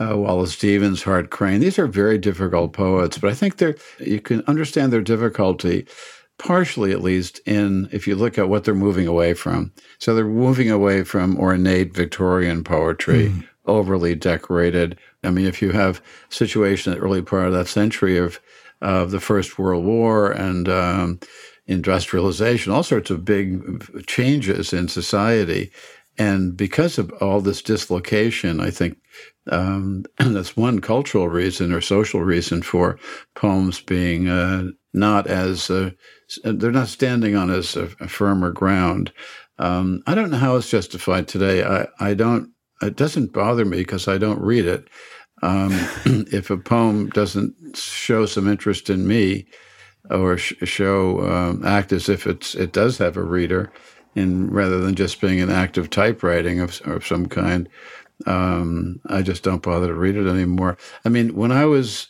uh, 0.00 0.16
Wallace 0.16 0.52
Stevens, 0.52 1.04
Hart 1.04 1.30
Crane. 1.30 1.60
These 1.60 1.78
are 1.78 1.86
very 1.86 2.18
difficult 2.18 2.72
poets, 2.72 3.18
but 3.18 3.30
I 3.30 3.34
think 3.34 3.56
they're 3.56 3.76
you 4.00 4.20
can 4.20 4.42
understand 4.46 4.92
their 4.92 5.02
difficulty 5.02 5.86
partially 6.38 6.90
at 6.90 7.02
least 7.02 7.40
in 7.46 7.88
if 7.92 8.08
you 8.08 8.16
look 8.16 8.36
at 8.36 8.48
what 8.48 8.64
they're 8.64 8.74
moving 8.74 9.06
away 9.06 9.32
from. 9.32 9.72
So 9.98 10.14
they're 10.14 10.24
moving 10.24 10.70
away 10.70 11.04
from 11.04 11.38
ornate 11.38 11.94
Victorian 11.94 12.64
poetry, 12.64 13.28
mm. 13.28 13.46
overly 13.66 14.16
decorated. 14.16 14.98
I 15.22 15.30
mean, 15.30 15.46
if 15.46 15.62
you 15.62 15.70
have 15.70 16.02
a 16.30 16.34
situation 16.34 16.92
in 16.92 16.98
the 16.98 17.04
early 17.04 17.22
part 17.22 17.46
of 17.46 17.52
that 17.52 17.68
century 17.68 18.18
of 18.18 18.40
of 18.82 19.10
the 19.12 19.20
First 19.20 19.58
World 19.58 19.84
War 19.84 20.30
and 20.30 20.68
um, 20.68 21.20
industrialization, 21.66 22.72
all 22.72 22.82
sorts 22.82 23.10
of 23.10 23.24
big 23.24 24.06
changes 24.06 24.72
in 24.72 24.88
society. 24.88 25.70
And 26.18 26.56
because 26.56 26.98
of 26.98 27.10
all 27.22 27.40
this 27.40 27.62
dislocation, 27.62 28.60
I 28.60 28.70
think 28.70 28.98
um, 29.50 30.04
that's 30.18 30.56
one 30.56 30.80
cultural 30.80 31.28
reason 31.28 31.72
or 31.72 31.80
social 31.80 32.20
reason 32.20 32.62
for 32.62 32.98
poems 33.34 33.80
being 33.80 34.28
uh, 34.28 34.64
not 34.92 35.26
as 35.26 35.70
uh, 35.70 35.90
they're 36.44 36.70
not 36.70 36.88
standing 36.88 37.36
on 37.36 37.50
as 37.50 37.76
a, 37.76 37.88
a 38.00 38.08
firmer 38.08 38.50
ground. 38.50 39.12
Um, 39.58 40.02
I 40.06 40.14
don't 40.14 40.30
know 40.30 40.38
how 40.38 40.56
it's 40.56 40.70
justified 40.70 41.28
today. 41.28 41.64
I, 41.64 41.86
I 42.00 42.14
don't. 42.14 42.50
It 42.82 42.96
doesn't 42.96 43.32
bother 43.32 43.64
me 43.64 43.78
because 43.78 44.08
I 44.08 44.18
don't 44.18 44.40
read 44.40 44.66
it. 44.66 44.88
Um, 45.42 45.72
if 46.32 46.50
a 46.50 46.56
poem 46.56 47.10
doesn't 47.10 47.76
show 47.76 48.26
some 48.26 48.48
interest 48.48 48.90
in 48.90 49.06
me, 49.06 49.46
or 50.10 50.36
sh- 50.36 50.54
show 50.64 51.20
um, 51.28 51.64
act 51.64 51.92
as 51.92 52.08
if 52.08 52.26
it's 52.26 52.54
it 52.54 52.72
does 52.72 52.98
have 52.98 53.16
a 53.16 53.22
reader, 53.22 53.72
in 54.14 54.50
rather 54.50 54.78
than 54.80 54.94
just 54.94 55.20
being 55.20 55.40
an 55.40 55.50
act 55.50 55.78
of 55.78 55.90
typewriting 55.90 56.60
of, 56.60 56.80
of 56.84 57.06
some 57.06 57.26
kind, 57.26 57.68
um, 58.26 59.00
I 59.06 59.22
just 59.22 59.42
don't 59.42 59.62
bother 59.62 59.88
to 59.88 59.94
read 59.94 60.16
it 60.16 60.28
anymore. 60.28 60.76
I 61.04 61.08
mean, 61.08 61.34
when 61.34 61.52
I 61.52 61.64
was 61.64 62.08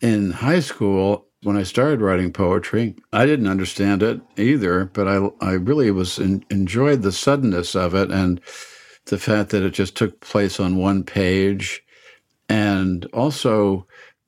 in 0.00 0.32
high 0.32 0.60
school, 0.60 1.26
when 1.42 1.56
I 1.56 1.62
started 1.62 2.00
writing 2.00 2.32
poetry, 2.32 2.94
I 3.12 3.26
didn't 3.26 3.48
understand 3.48 4.02
it 4.02 4.20
either, 4.36 4.86
but 4.86 5.08
I, 5.08 5.28
I 5.40 5.52
really 5.52 5.90
was 5.90 6.18
in, 6.18 6.44
enjoyed 6.50 7.02
the 7.02 7.12
suddenness 7.12 7.74
of 7.74 7.94
it 7.94 8.10
and 8.10 8.40
the 9.06 9.18
fact 9.18 9.50
that 9.50 9.62
it 9.62 9.70
just 9.70 9.96
took 9.96 10.20
place 10.20 10.58
on 10.58 10.76
one 10.76 11.04
page. 11.04 11.83
And 12.48 13.06
also, 13.06 13.86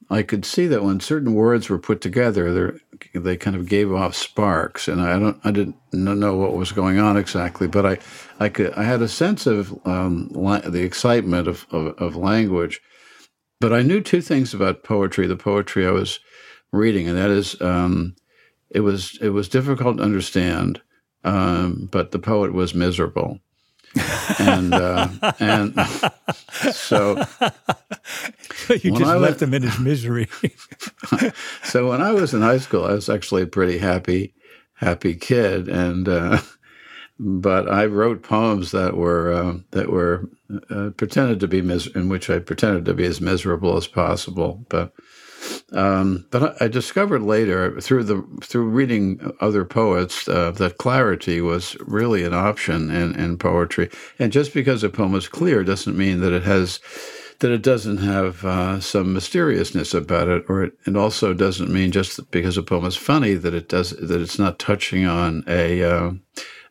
I 0.09 0.23
could 0.23 0.45
see 0.45 0.67
that 0.69 0.85
when 0.85 1.01
certain 1.01 1.35
words 1.35 1.69
were 1.69 1.79
put 1.79 2.01
together, 2.01 2.79
they 3.13 3.37
kind 3.37 3.57
of 3.57 3.69
gave 3.69 3.93
off 3.93 4.15
sparks, 4.15 4.89
and 4.89 5.01
I 5.01 5.19
don't, 5.19 5.41
I 5.45 5.51
didn't 5.51 5.77
know 5.93 6.37
what 6.37 6.55
was 6.55 6.73
going 6.73 6.99
on 6.99 7.17
exactly, 7.17 7.67
but 7.67 7.85
I, 7.85 7.99
I 8.39 8.49
could, 8.49 8.73
I 8.75 8.85
had 8.85 9.03
a 9.03 9.09
sense 9.09 9.47
of 9.47 9.79
um, 9.87 10.29
the 10.29 10.83
excitement 10.83 11.49
of, 11.49 11.67
of, 11.71 11.87
of 11.99 12.17
language. 12.17 12.81
But 13.61 13.73
I 13.73 13.83
knew 13.83 14.01
two 14.01 14.21
things 14.21 14.55
about 14.55 14.85
poetry: 14.85 15.27
the 15.27 15.37
poetry 15.37 15.87
I 15.87 15.91
was 15.91 16.21
reading, 16.73 17.09
and 17.09 17.17
that 17.19 17.31
is 17.31 17.61
um, 17.61 18.15
it 18.71 18.81
was 18.81 19.19
it 19.21 19.31
was 19.31 19.49
difficult 19.49 19.97
to 19.97 20.03
understand, 20.03 20.81
um, 21.25 21.89
but 21.91 22.13
the 22.13 22.19
poet 22.19 22.53
was 22.53 22.75
miserable, 22.75 23.41
and 24.39 24.75
uh, 24.75 25.09
and 25.41 25.75
so 26.73 27.17
you 28.69 28.91
just 28.93 29.05
I 29.05 29.17
left 29.17 29.43
him 29.43 29.55
in 29.55 29.63
his 29.63 29.79
misery. 29.79 30.29
so 31.65 31.91
when 31.91 32.03
I 32.03 32.13
was 32.13 32.35
in 32.35 32.43
high 32.43 32.59
school, 32.59 32.85
I 32.85 32.93
was 32.93 33.09
actually 33.09 33.43
a 33.43 33.47
pretty 33.47 33.79
happy 33.79 34.35
happy 34.75 35.15
kid, 35.15 35.69
and 35.69 36.09
uh, 36.09 36.39
but 37.19 37.71
I 37.71 37.87
wrote 37.87 38.23
poems 38.23 38.73
that 38.73 38.97
were 38.97 39.33
uh, 39.33 39.59
that 39.71 39.91
were 39.91 40.29
uh, 40.71 40.91
pretended 40.97 41.41
to 41.41 41.49
be 41.49 41.63
mis- 41.63 41.87
in 41.89 42.09
which 42.09 42.29
I 42.31 42.39
pretended 42.39 42.85
to 42.87 42.95
be 42.95 43.05
as 43.05 43.21
miserable 43.21 43.77
as 43.77 43.87
possible, 43.87 44.65
but 44.69 44.93
um, 45.73 46.27
but 46.31 46.61
I 46.61 46.69
discovered 46.69 47.23
later 47.23 47.81
through 47.81 48.05
the 48.05 48.23
through 48.43 48.69
reading 48.69 49.33
other 49.41 49.65
poets 49.65 50.29
uh, 50.29 50.53
that 50.53 50.79
clarity 50.79 51.41
was 51.41 51.77
really 51.81 52.25
an 52.25 52.35
option 52.35 52.91
in, 52.91 53.15
in 53.15 53.39
poetry. 53.39 53.91
And 54.19 54.33
just 54.33 54.55
because 54.55 54.83
a 54.83 54.89
poem 54.89 55.15
is 55.15 55.29
clear 55.29 55.65
doesn't 55.65 55.97
mean 55.97 56.21
that 56.21 56.33
it 56.33 56.45
has 56.45 56.81
that 57.41 57.51
it 57.51 57.63
doesn't 57.63 57.99
have 57.99 58.45
uh, 58.45 58.81
some 58.81 59.13
mysteriousness 59.13 59.93
about 59.93 60.29
it, 60.29 60.45
or 60.49 60.65
it, 60.65 60.73
it, 60.87 60.97
also 60.97 61.35
doesn't 61.35 61.71
mean 61.71 61.93
just 61.93 62.31
because 62.31 62.57
a 62.57 62.63
poem 62.63 62.87
is 62.87 62.97
funny 62.97 63.35
that 63.35 63.53
it 63.53 63.69
does 63.69 63.91
that 63.91 64.21
it's 64.21 64.39
not 64.39 64.59
touching 64.59 65.05
on 65.05 65.45
a 65.47 65.83
uh, 65.83 66.13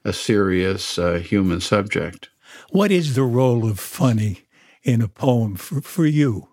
a 0.03 0.13
serious 0.13 0.98
uh, 0.98 1.15
human 1.15 1.62
subject. 1.62 2.29
What 2.70 2.91
is 2.91 3.15
the 3.15 3.24
role 3.24 3.70
of 3.70 3.79
funny 3.79 4.41
in 4.84 5.01
a 5.01 5.08
poem 5.08 5.55
for, 5.55 5.82
for 5.82 6.05
you? 6.05 6.48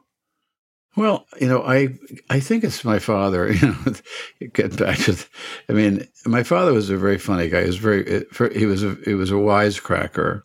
Well, 0.97 1.27
you 1.41 1.49
know, 1.49 1.63
I 1.63 1.99
I 2.29 2.41
think 2.41 2.65
it's 2.65 2.85
my 2.85 2.99
father. 2.99 3.53
You 3.63 3.69
know, 3.69 4.49
get 4.53 4.77
back 4.77 4.99
to, 4.99 5.13
the, 5.13 5.27
I 5.69 5.73
mean, 5.73 6.07
my 6.27 6.43
father 6.43 6.73
was 6.73 6.91
a 6.91 6.97
very 6.97 7.19
funny 7.19 7.49
guy. 7.49 7.63
He 7.63 7.67
was 7.67 7.77
very 7.79 8.27
he 8.55 8.67
was 8.67 8.83
a 8.85 8.97
he 9.05 9.15
was 9.15 9.31
a 9.31 9.35
wisecracker, 9.35 10.43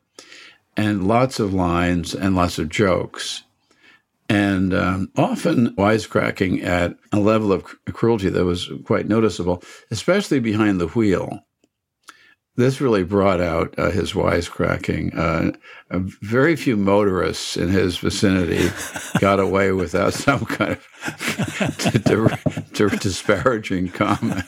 and 0.78 1.08
lots 1.08 1.40
of 1.40 1.54
lines 1.54 2.14
and 2.16 2.36
lots 2.36 2.60
of 2.60 2.70
jokes. 2.70 3.44
and 4.30 4.74
um, 4.74 5.10
often 5.16 5.74
wisecracking 5.76 6.64
at 6.64 6.98
a 7.14 7.20
level 7.20 7.52
of 7.54 7.64
cruelty 7.94 8.30
that 8.30 8.46
was 8.46 8.70
quite 8.86 9.08
noticeable, 9.08 9.64
especially 9.92 10.40
behind 10.40 10.82
the 10.82 10.88
wheel. 10.88 11.42
This 12.58 12.82
really 12.82 13.04
brought 13.04 13.40
out 13.40 13.76
uh, 13.78 13.92
his 13.92 14.14
wisecracking. 14.14 15.16
Uh, 15.16 15.52
very 16.22 16.56
few 16.56 16.76
motorists 16.76 17.56
in 17.56 17.70
his 17.70 17.98
vicinity 17.98 18.70
got 19.20 19.40
away 19.40 19.72
without 19.72 20.14
some 20.14 20.44
kind 20.46 20.72
of 20.72 20.88
disparaging 23.00 23.90
comment. 23.90 24.44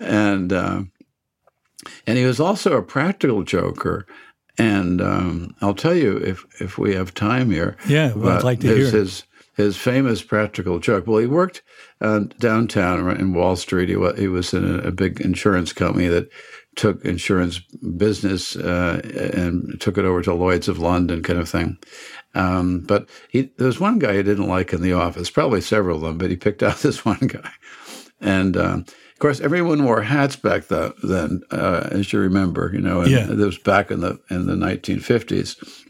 And 0.00 0.52
uh, 0.52 0.84
and 2.06 2.18
he 2.18 2.24
was 2.24 2.40
also 2.40 2.78
a 2.78 2.82
practical 2.82 3.42
joker. 3.42 4.06
And 4.56 5.02
um, 5.02 5.54
I'll 5.60 5.74
tell 5.74 5.94
you 5.94 6.16
if 6.16 6.46
if 6.60 6.78
we 6.78 6.94
have 6.94 7.12
time 7.12 7.50
here. 7.50 7.76
Yeah, 7.86 8.14
well, 8.14 8.38
I'd 8.38 8.44
like 8.44 8.60
to 8.60 8.68
his, 8.68 8.90
hear 8.90 9.00
his 9.00 9.24
his 9.56 9.76
famous 9.76 10.22
practical 10.22 10.78
joke. 10.78 11.06
Well, 11.06 11.18
he 11.18 11.26
worked 11.26 11.62
uh, 12.00 12.20
downtown 12.38 13.16
in 13.16 13.34
Wall 13.34 13.56
Street. 13.56 13.88
He, 13.88 13.94
he 14.16 14.28
was 14.28 14.52
in 14.52 14.64
a, 14.64 14.88
a, 14.88 14.90
big 14.90 15.20
insurance 15.20 15.72
company 15.72 16.08
that 16.08 16.28
took 16.76 17.04
insurance 17.04 17.58
business 17.96 18.56
uh, 18.56 19.00
and 19.34 19.80
took 19.80 19.98
it 19.98 20.04
over 20.04 20.22
to 20.22 20.34
Lloyd's 20.34 20.68
of 20.68 20.78
London, 20.78 21.22
kind 21.22 21.38
of 21.38 21.48
thing. 21.48 21.78
Um, 22.34 22.80
but 22.80 23.08
he, 23.28 23.52
there 23.56 23.66
was 23.66 23.80
one 23.80 23.98
guy 23.98 24.16
he 24.16 24.22
didn't 24.22 24.48
like 24.48 24.72
in 24.72 24.82
the 24.82 24.92
office, 24.92 25.30
probably 25.30 25.60
several 25.60 25.96
of 25.96 26.02
them, 26.02 26.18
but 26.18 26.30
he 26.30 26.36
picked 26.36 26.62
out 26.64 26.78
this 26.78 27.04
one 27.04 27.20
guy. 27.20 27.50
And 28.20 28.56
um, 28.56 28.84
of 28.88 29.18
course, 29.18 29.40
everyone 29.40 29.84
wore 29.84 30.02
hats 30.02 30.36
back 30.36 30.66
then, 30.66 31.42
uh, 31.50 31.88
as 31.90 32.12
you 32.12 32.18
remember. 32.18 32.70
You 32.72 32.80
know, 32.80 33.02
and 33.02 33.10
yeah. 33.10 33.30
it 33.30 33.36
was 33.36 33.58
back 33.58 33.90
in 33.90 34.00
the 34.00 34.20
in 34.30 34.46
the 34.46 34.54
1950s. 34.54 35.84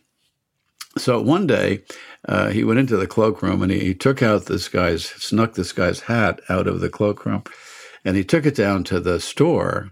So 0.96 1.20
one 1.20 1.46
day, 1.46 1.82
uh, 2.28 2.50
he 2.50 2.64
went 2.64 2.78
into 2.78 2.96
the 2.96 3.06
cloakroom 3.06 3.62
and 3.62 3.72
he, 3.72 3.80
he, 3.80 3.94
took 3.94 4.22
out 4.22 4.46
this 4.46 4.68
guy's, 4.68 5.04
snuck 5.04 5.54
this 5.54 5.72
guy's 5.72 6.00
hat 6.00 6.40
out 6.48 6.68
of 6.68 6.78
the 6.80 6.88
cloakroom, 6.88 7.42
and 8.04 8.16
he 8.16 8.22
took 8.22 8.46
it 8.46 8.54
down 8.54 8.84
to 8.84 9.00
the 9.00 9.18
store 9.18 9.90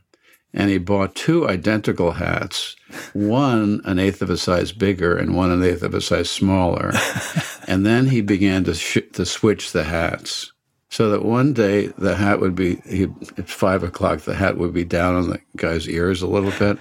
and 0.54 0.70
he 0.70 0.78
bought 0.78 1.14
two 1.14 1.48
identical 1.48 2.12
hats, 2.12 2.76
one 3.12 3.80
an 3.84 3.98
eighth 3.98 4.22
of 4.22 4.30
a 4.30 4.36
size 4.36 4.72
bigger 4.72 5.16
and 5.16 5.34
one 5.34 5.50
an 5.50 5.62
eighth 5.62 5.82
of 5.82 5.94
a 5.94 6.00
size 6.00 6.30
smaller. 6.30 6.92
and 7.68 7.86
then 7.86 8.06
he 8.06 8.20
began 8.20 8.64
to 8.64 8.74
sh- 8.74 8.98
to 9.14 9.24
switch 9.24 9.72
the 9.72 9.84
hats, 9.84 10.52
so 10.90 11.10
that 11.10 11.24
one 11.24 11.52
day 11.52 11.86
the 11.98 12.16
hat 12.16 12.40
would 12.40 12.54
be 12.54 12.76
he, 12.86 13.04
at 13.38 13.48
five 13.48 13.82
o'clock. 13.82 14.20
The 14.20 14.34
hat 14.34 14.58
would 14.58 14.74
be 14.74 14.84
down 14.84 15.14
on 15.14 15.30
the 15.30 15.40
guy's 15.56 15.88
ears 15.88 16.20
a 16.22 16.26
little 16.26 16.52
bit, 16.58 16.78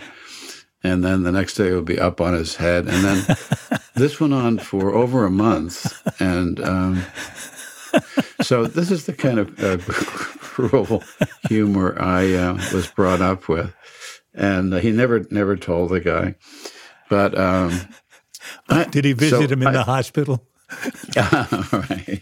and 0.84 1.04
then 1.04 1.24
the 1.24 1.32
next 1.32 1.54
day 1.56 1.70
it 1.70 1.75
would 1.75 1.86
be 1.86 2.00
up 2.00 2.20
on 2.20 2.34
his 2.34 2.58
head, 2.58 2.88
and 2.88 3.04
then 3.06 3.38
this 3.96 4.20
went 4.20 4.34
on 4.34 4.58
for 4.60 4.94
over 4.94 5.25
a 5.25 5.32
month, 5.32 6.01
and. 6.20 6.60
Um, 6.60 7.04
so 8.42 8.66
this 8.66 8.92
is 8.92 9.06
the 9.06 9.14
kind 9.14 9.40
of 9.40 9.64
uh, 9.64 9.78
cruel 10.40 11.04
humor 11.48 11.96
I 12.00 12.34
uh, 12.34 12.54
was 12.74 12.88
brought 12.88 13.22
up 13.22 13.48
with, 13.48 13.74
and 14.34 14.74
uh, 14.74 14.78
he 14.78 14.92
never 14.92 15.26
never 15.32 15.56
told 15.56 15.90
the 15.90 16.00
guy. 16.00 16.36
But 17.10 17.38
um, 17.38 17.74
I, 18.70 18.86
did 18.86 19.06
he 19.06 19.14
visit 19.14 19.50
so 19.50 19.54
him 19.54 19.62
in 19.62 19.68
I, 19.68 19.72
the 19.72 19.84
hospital? 19.84 20.46
right. 21.16 22.22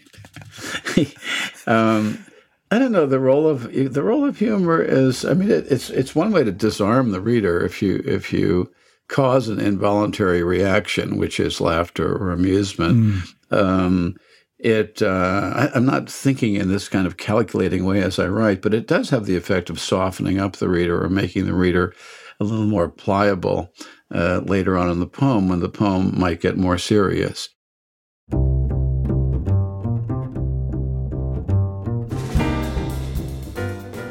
um, 1.67 2.25
I 2.71 2.79
don't 2.79 2.91
know 2.91 3.05
the 3.05 3.19
role 3.19 3.47
of 3.47 3.71
the 3.71 4.03
role 4.03 4.25
of 4.25 4.37
humor 4.37 4.81
is. 4.81 5.25
I 5.25 5.33
mean, 5.33 5.51
it, 5.51 5.65
it's 5.71 5.89
it's 5.89 6.15
one 6.15 6.31
way 6.31 6.43
to 6.43 6.51
disarm 6.51 7.11
the 7.11 7.21
reader 7.21 7.63
if 7.63 7.81
you 7.81 8.01
if 8.05 8.31
you 8.31 8.71
cause 9.07 9.49
an 9.49 9.59
involuntary 9.59 10.43
reaction, 10.43 11.17
which 11.17 11.39
is 11.39 11.59
laughter 11.59 12.15
or 12.15 12.31
amusement. 12.31 13.23
Mm. 13.51 13.57
Um, 13.57 14.15
it 14.59 15.01
uh, 15.01 15.69
I, 15.73 15.77
am 15.77 15.85
not 15.85 16.09
thinking 16.09 16.55
in 16.55 16.67
this 16.67 16.89
kind 16.89 17.07
of 17.07 17.17
calculating 17.17 17.85
way 17.85 18.03
as 18.03 18.19
I 18.19 18.27
write, 18.27 18.61
but 18.61 18.73
it 18.73 18.87
does 18.87 19.09
have 19.09 19.25
the 19.25 19.37
effect 19.37 19.69
of 19.69 19.79
softening 19.79 20.39
up 20.39 20.57
the 20.57 20.69
reader 20.69 21.01
or 21.01 21.09
making 21.09 21.45
the 21.45 21.53
reader 21.53 21.93
a 22.39 22.43
little 22.43 22.65
more 22.65 22.89
pliable 22.89 23.73
uh, 24.13 24.41
later 24.43 24.77
on 24.77 24.89
in 24.89 24.99
the 24.99 25.07
poem 25.07 25.47
when 25.47 25.61
the 25.61 25.69
poem 25.69 26.17
might 26.19 26.41
get 26.41 26.57
more 26.57 26.77
serious. 26.77 27.49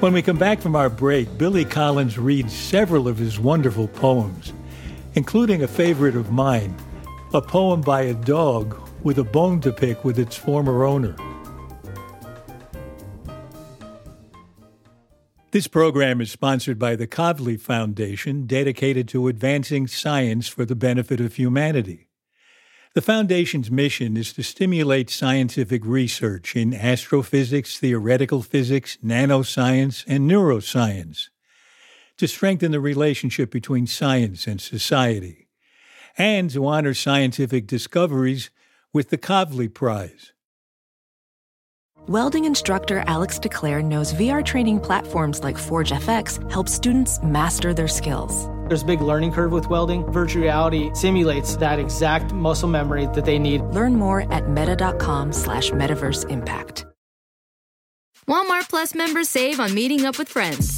When 0.00 0.12
we 0.12 0.22
come 0.22 0.38
back 0.38 0.60
from 0.60 0.76
our 0.76 0.88
break, 0.88 1.36
Billy 1.36 1.64
Collins 1.64 2.18
reads 2.18 2.54
several 2.54 3.08
of 3.08 3.18
his 3.18 3.40
wonderful 3.40 3.88
poems, 3.88 4.52
including 5.14 5.62
a 5.62 5.68
favorite 5.68 6.14
of 6.14 6.30
mine, 6.30 6.76
a 7.34 7.42
poem 7.42 7.80
by 7.80 8.02
a 8.02 8.14
dog 8.14 8.87
with 9.02 9.18
a 9.18 9.24
bone 9.24 9.60
to 9.60 9.72
pick 9.72 10.04
with 10.04 10.18
its 10.18 10.36
former 10.36 10.84
owner. 10.84 11.16
This 15.50 15.66
program 15.66 16.20
is 16.20 16.30
sponsored 16.30 16.78
by 16.78 16.94
the 16.94 17.06
Kavli 17.06 17.58
Foundation, 17.58 18.46
dedicated 18.46 19.08
to 19.08 19.28
advancing 19.28 19.86
science 19.86 20.46
for 20.46 20.66
the 20.66 20.76
benefit 20.76 21.20
of 21.20 21.36
humanity. 21.36 22.08
The 22.94 23.00
Foundation's 23.00 23.70
mission 23.70 24.16
is 24.16 24.32
to 24.34 24.42
stimulate 24.42 25.08
scientific 25.08 25.86
research 25.86 26.54
in 26.54 26.74
astrophysics, 26.74 27.78
theoretical 27.78 28.42
physics, 28.42 28.98
nanoscience, 29.02 30.04
and 30.06 30.30
neuroscience, 30.30 31.28
to 32.18 32.28
strengthen 32.28 32.72
the 32.72 32.80
relationship 32.80 33.50
between 33.50 33.86
science 33.86 34.46
and 34.46 34.60
society, 34.60 35.48
and 36.18 36.50
to 36.50 36.66
honor 36.66 36.92
scientific 36.92 37.66
discoveries 37.66 38.50
with 38.98 39.10
the 39.10 39.16
Kavli 39.16 39.72
Prize. 39.72 40.32
Welding 42.08 42.46
instructor 42.46 43.04
Alex 43.06 43.38
DeClaire 43.38 43.84
knows 43.84 44.12
VR 44.12 44.44
training 44.44 44.80
platforms 44.80 45.44
like 45.44 45.56
Forge 45.56 45.92
FX 45.92 46.28
help 46.50 46.68
students 46.68 47.22
master 47.22 47.72
their 47.72 47.86
skills. 47.86 48.48
There's 48.66 48.82
a 48.82 48.86
big 48.86 49.00
learning 49.00 49.30
curve 49.30 49.52
with 49.52 49.70
welding. 49.70 50.02
Virtual 50.10 50.42
reality 50.42 50.90
simulates 50.94 51.54
that 51.58 51.78
exact 51.78 52.32
muscle 52.32 52.68
memory 52.68 53.06
that 53.14 53.24
they 53.24 53.38
need. 53.38 53.60
Learn 53.78 53.94
more 53.94 54.20
at 54.32 54.48
meta.com 54.48 55.32
slash 55.32 55.70
metaverse 55.70 56.28
impact. 56.28 56.84
Walmart 58.26 58.68
Plus 58.68 58.96
members 58.96 59.28
save 59.28 59.60
on 59.60 59.74
meeting 59.74 60.06
up 60.06 60.18
with 60.18 60.28
friends. 60.28 60.77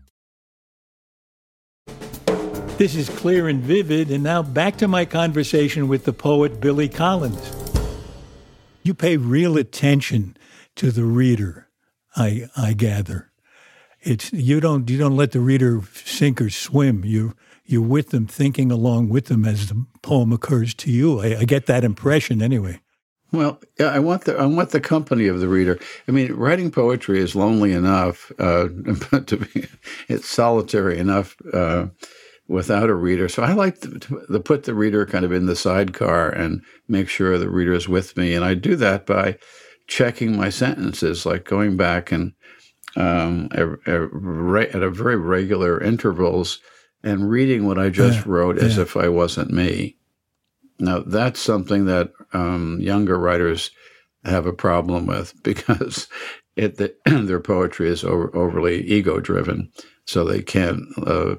This 2.81 2.95
is 2.95 3.09
clear 3.09 3.47
and 3.47 3.61
vivid, 3.61 4.09
and 4.09 4.23
now 4.23 4.41
back 4.41 4.77
to 4.77 4.87
my 4.87 5.05
conversation 5.05 5.87
with 5.87 6.05
the 6.05 6.13
poet 6.13 6.59
Billy 6.59 6.89
Collins. 6.89 7.51
You 8.81 8.95
pay 8.95 9.17
real 9.17 9.55
attention 9.55 10.35
to 10.77 10.89
the 10.89 11.03
reader, 11.03 11.67
I 12.15 12.49
I 12.57 12.73
gather. 12.73 13.29
It's 14.01 14.33
you 14.33 14.59
don't 14.59 14.89
you 14.89 14.97
don't 14.97 15.15
let 15.15 15.31
the 15.31 15.41
reader 15.41 15.81
sink 15.93 16.41
or 16.41 16.49
swim. 16.49 17.05
You 17.05 17.35
you're 17.65 17.83
with 17.83 18.09
them, 18.09 18.25
thinking 18.25 18.71
along 18.71 19.09
with 19.09 19.25
them 19.25 19.45
as 19.45 19.67
the 19.67 19.85
poem 20.01 20.33
occurs 20.33 20.73
to 20.73 20.89
you. 20.89 21.19
I, 21.19 21.41
I 21.41 21.43
get 21.43 21.67
that 21.67 21.83
impression 21.83 22.41
anyway. 22.41 22.81
Well, 23.31 23.61
I 23.79 23.99
want 23.99 24.25
the 24.25 24.35
I 24.35 24.47
want 24.47 24.71
the 24.71 24.81
company 24.81 25.27
of 25.27 25.39
the 25.39 25.47
reader. 25.47 25.77
I 26.07 26.11
mean, 26.11 26.33
writing 26.33 26.71
poetry 26.71 27.19
is 27.19 27.35
lonely 27.35 27.73
enough, 27.73 28.31
uh, 28.39 28.69
to 29.27 29.37
be 29.37 29.67
it's 30.07 30.27
solitary 30.27 30.97
enough. 30.97 31.37
Uh, 31.53 31.89
without 32.51 32.89
a 32.89 32.93
reader. 32.93 33.29
So 33.29 33.43
I 33.43 33.53
like 33.53 33.79
to, 33.79 33.97
to, 33.99 34.39
put 34.41 34.65
the 34.65 34.73
reader 34.73 35.05
kind 35.05 35.23
of 35.23 35.31
in 35.31 35.45
the 35.45 35.55
sidecar 35.55 36.29
and 36.29 36.61
make 36.89 37.07
sure 37.07 37.37
the 37.37 37.49
reader 37.49 37.71
is 37.71 37.87
with 37.87 38.17
me. 38.17 38.33
And 38.33 38.43
I 38.43 38.55
do 38.55 38.75
that 38.75 39.05
by 39.05 39.37
checking 39.87 40.35
my 40.35 40.49
sentences, 40.49 41.25
like 41.25 41.45
going 41.45 41.77
back 41.77 42.11
and 42.11 42.33
um, 42.97 43.47
at, 43.53 43.69
at, 43.87 44.83
a 44.83 44.89
very 44.89 45.15
regular 45.15 45.81
intervals 45.81 46.59
and 47.03 47.29
reading 47.29 47.65
what 47.65 47.79
I 47.79 47.89
just 47.89 48.19
yeah, 48.19 48.23
wrote 48.25 48.57
yeah. 48.57 48.65
as 48.65 48.77
if 48.77 48.97
I 48.97 49.07
wasn't 49.07 49.51
me. 49.51 49.95
Now, 50.77 50.99
that's 50.99 51.39
something 51.39 51.85
that 51.85 52.11
um, 52.33 52.79
younger 52.81 53.17
writers 53.17 53.71
have 54.25 54.45
a 54.45 54.53
problem 54.53 55.05
with 55.05 55.33
because 55.43 56.09
it, 56.57 56.75
the, 56.75 56.93
their 57.05 57.39
poetry 57.39 57.87
is 57.87 58.03
over, 58.03 58.35
overly 58.35 58.81
ego 58.81 59.21
driven. 59.21 59.71
So 60.03 60.25
they 60.25 60.41
can't 60.41 60.81
uh, 61.07 61.35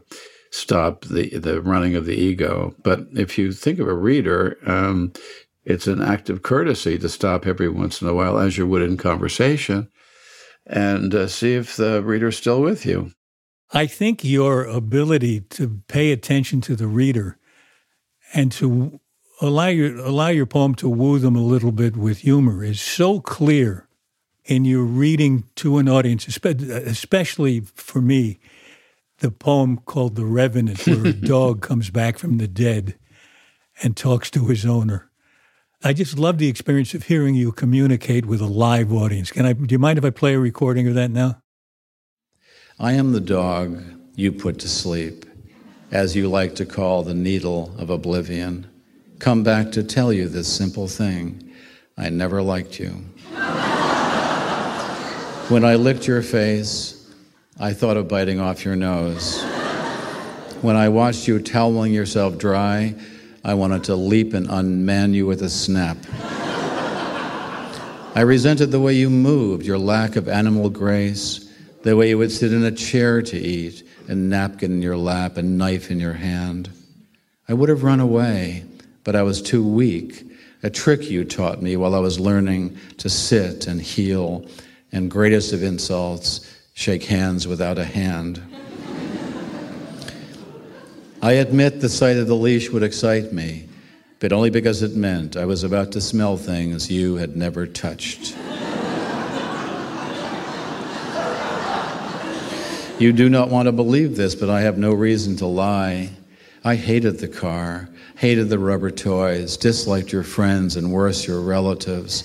stop 0.52 1.06
the 1.06 1.36
the 1.38 1.60
running 1.60 1.96
of 1.96 2.06
the 2.06 2.14
ego. 2.14 2.74
But 2.82 3.06
if 3.14 3.38
you 3.38 3.52
think 3.52 3.80
of 3.80 3.88
a 3.88 3.94
reader, 3.94 4.58
um, 4.64 5.12
it's 5.64 5.86
an 5.86 6.00
act 6.00 6.30
of 6.30 6.42
courtesy 6.42 6.98
to 6.98 7.08
stop 7.08 7.46
every 7.46 7.68
once 7.68 8.00
in 8.00 8.08
a 8.08 8.14
while, 8.14 8.38
as 8.38 8.56
you 8.56 8.66
would 8.66 8.82
in 8.82 8.96
conversation, 8.96 9.90
and 10.66 11.14
uh, 11.14 11.26
see 11.26 11.54
if 11.54 11.76
the 11.76 12.02
reader's 12.02 12.36
still 12.36 12.60
with 12.60 12.86
you. 12.86 13.12
I 13.72 13.86
think 13.86 14.22
your 14.22 14.64
ability 14.64 15.40
to 15.40 15.80
pay 15.88 16.12
attention 16.12 16.60
to 16.62 16.76
the 16.76 16.86
reader 16.86 17.38
and 18.34 18.52
to 18.52 19.00
allow 19.40 19.68
your 19.68 19.96
allow 19.98 20.28
your 20.28 20.46
poem 20.46 20.74
to 20.76 20.88
woo 20.88 21.18
them 21.18 21.36
a 21.36 21.42
little 21.42 21.72
bit 21.72 21.96
with 21.96 22.18
humor 22.18 22.62
is 22.62 22.80
so 22.80 23.20
clear 23.20 23.88
in 24.44 24.64
your 24.64 24.82
reading 24.82 25.44
to 25.54 25.78
an 25.78 25.88
audience, 25.88 26.26
especially 26.26 27.60
for 27.60 28.02
me, 28.02 28.40
the 29.22 29.30
poem 29.30 29.78
called 29.78 30.16
"The 30.16 30.26
Revenant," 30.26 30.84
where 30.86 31.06
a 31.06 31.12
dog 31.34 31.62
comes 31.62 31.88
back 31.90 32.18
from 32.18 32.36
the 32.38 32.48
dead 32.48 32.96
and 33.82 33.96
talks 33.96 34.30
to 34.32 34.48
his 34.48 34.66
owner. 34.66 35.10
I 35.84 35.92
just 35.92 36.18
love 36.18 36.38
the 36.38 36.48
experience 36.48 36.92
of 36.92 37.04
hearing 37.04 37.34
you 37.34 37.52
communicate 37.52 38.26
with 38.26 38.40
a 38.40 38.46
live 38.46 38.92
audience. 38.92 39.30
Can 39.30 39.46
I? 39.46 39.52
Do 39.54 39.72
you 39.72 39.78
mind 39.78 39.98
if 39.98 40.04
I 40.04 40.10
play 40.10 40.34
a 40.34 40.40
recording 40.40 40.88
of 40.88 40.94
that 40.94 41.10
now? 41.10 41.40
I 42.80 42.92
am 42.94 43.12
the 43.12 43.20
dog 43.20 43.82
you 44.16 44.32
put 44.32 44.58
to 44.58 44.68
sleep, 44.68 45.24
as 45.92 46.16
you 46.16 46.28
like 46.28 46.56
to 46.56 46.66
call 46.66 47.04
the 47.04 47.14
needle 47.14 47.72
of 47.78 47.90
oblivion. 47.90 48.68
Come 49.20 49.44
back 49.44 49.70
to 49.72 49.84
tell 49.84 50.12
you 50.12 50.28
this 50.28 50.52
simple 50.52 50.88
thing 50.88 51.52
I 51.96 52.08
never 52.08 52.42
liked 52.42 52.80
you. 52.80 52.88
when 55.48 55.64
I 55.64 55.76
licked 55.76 56.08
your 56.08 56.22
face, 56.22 57.01
I 57.62 57.74
thought 57.74 57.96
of 57.96 58.08
biting 58.08 58.40
off 58.40 58.64
your 58.64 58.74
nose. 58.74 59.40
When 60.62 60.74
I 60.74 60.88
watched 60.88 61.28
you 61.28 61.38
toweling 61.38 61.92
yourself 61.92 62.36
dry, 62.36 62.96
I 63.44 63.54
wanted 63.54 63.84
to 63.84 63.94
leap 63.94 64.34
and 64.34 64.50
unman 64.50 65.14
you 65.14 65.26
with 65.26 65.42
a 65.42 65.48
snap. 65.48 65.96
I 68.16 68.22
resented 68.22 68.72
the 68.72 68.80
way 68.80 68.94
you 68.94 69.08
moved, 69.08 69.64
your 69.64 69.78
lack 69.78 70.16
of 70.16 70.28
animal 70.28 70.70
grace, 70.70 71.48
the 71.84 71.94
way 71.96 72.08
you 72.08 72.18
would 72.18 72.32
sit 72.32 72.52
in 72.52 72.64
a 72.64 72.72
chair 72.72 73.22
to 73.22 73.38
eat, 73.38 73.84
a 74.08 74.14
napkin 74.16 74.72
in 74.72 74.82
your 74.82 74.96
lap, 74.96 75.36
a 75.36 75.42
knife 75.42 75.88
in 75.88 76.00
your 76.00 76.14
hand. 76.14 76.68
I 77.48 77.54
would 77.54 77.68
have 77.68 77.84
run 77.84 78.00
away, 78.00 78.64
but 79.04 79.14
I 79.14 79.22
was 79.22 79.40
too 79.40 79.64
weak. 79.64 80.24
A 80.64 80.70
trick 80.70 81.08
you 81.08 81.24
taught 81.24 81.62
me 81.62 81.76
while 81.76 81.94
I 81.94 82.00
was 82.00 82.18
learning 82.18 82.76
to 82.98 83.08
sit 83.08 83.68
and 83.68 83.80
heel, 83.80 84.46
and 84.90 85.08
greatest 85.08 85.52
of 85.52 85.62
insults, 85.62 86.40
shake 86.74 87.04
hands 87.04 87.46
without 87.46 87.78
a 87.78 87.84
hand. 87.84 88.42
I 91.20 91.32
admit 91.32 91.80
the 91.80 91.88
sight 91.88 92.16
of 92.16 92.26
the 92.26 92.34
leash 92.34 92.70
would 92.70 92.82
excite 92.82 93.32
me, 93.32 93.68
but 94.18 94.32
only 94.32 94.50
because 94.50 94.82
it 94.82 94.96
meant 94.96 95.36
I 95.36 95.44
was 95.44 95.62
about 95.62 95.92
to 95.92 96.00
smell 96.00 96.36
things 96.36 96.90
you 96.90 97.14
had 97.16 97.36
never 97.36 97.66
touched. 97.66 98.36
you 102.98 103.12
do 103.12 103.28
not 103.28 103.50
want 103.50 103.66
to 103.66 103.72
believe 103.72 104.16
this, 104.16 104.34
but 104.34 104.50
I 104.50 104.62
have 104.62 104.78
no 104.78 104.92
reason 104.92 105.36
to 105.36 105.46
lie. 105.46 106.10
I 106.64 106.74
hated 106.74 107.18
the 107.18 107.28
car, 107.28 107.88
hated 108.16 108.48
the 108.48 108.58
rubber 108.58 108.90
toys, 108.90 109.56
disliked 109.56 110.12
your 110.12 110.22
friends, 110.24 110.76
and 110.76 110.90
worse, 110.90 111.26
your 111.26 111.40
relatives. 111.40 112.22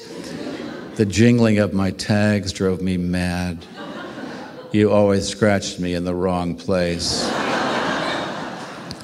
The 0.96 1.06
jingling 1.06 1.60
of 1.60 1.74
my 1.74 1.92
tags 1.92 2.52
drove 2.52 2.82
me 2.82 2.98
mad. 2.98 3.64
You 4.74 4.92
always 4.92 5.26
scratched 5.26 5.80
me 5.80 5.94
in 5.94 6.04
the 6.04 6.14
wrong 6.14 6.54
place. 6.54 7.24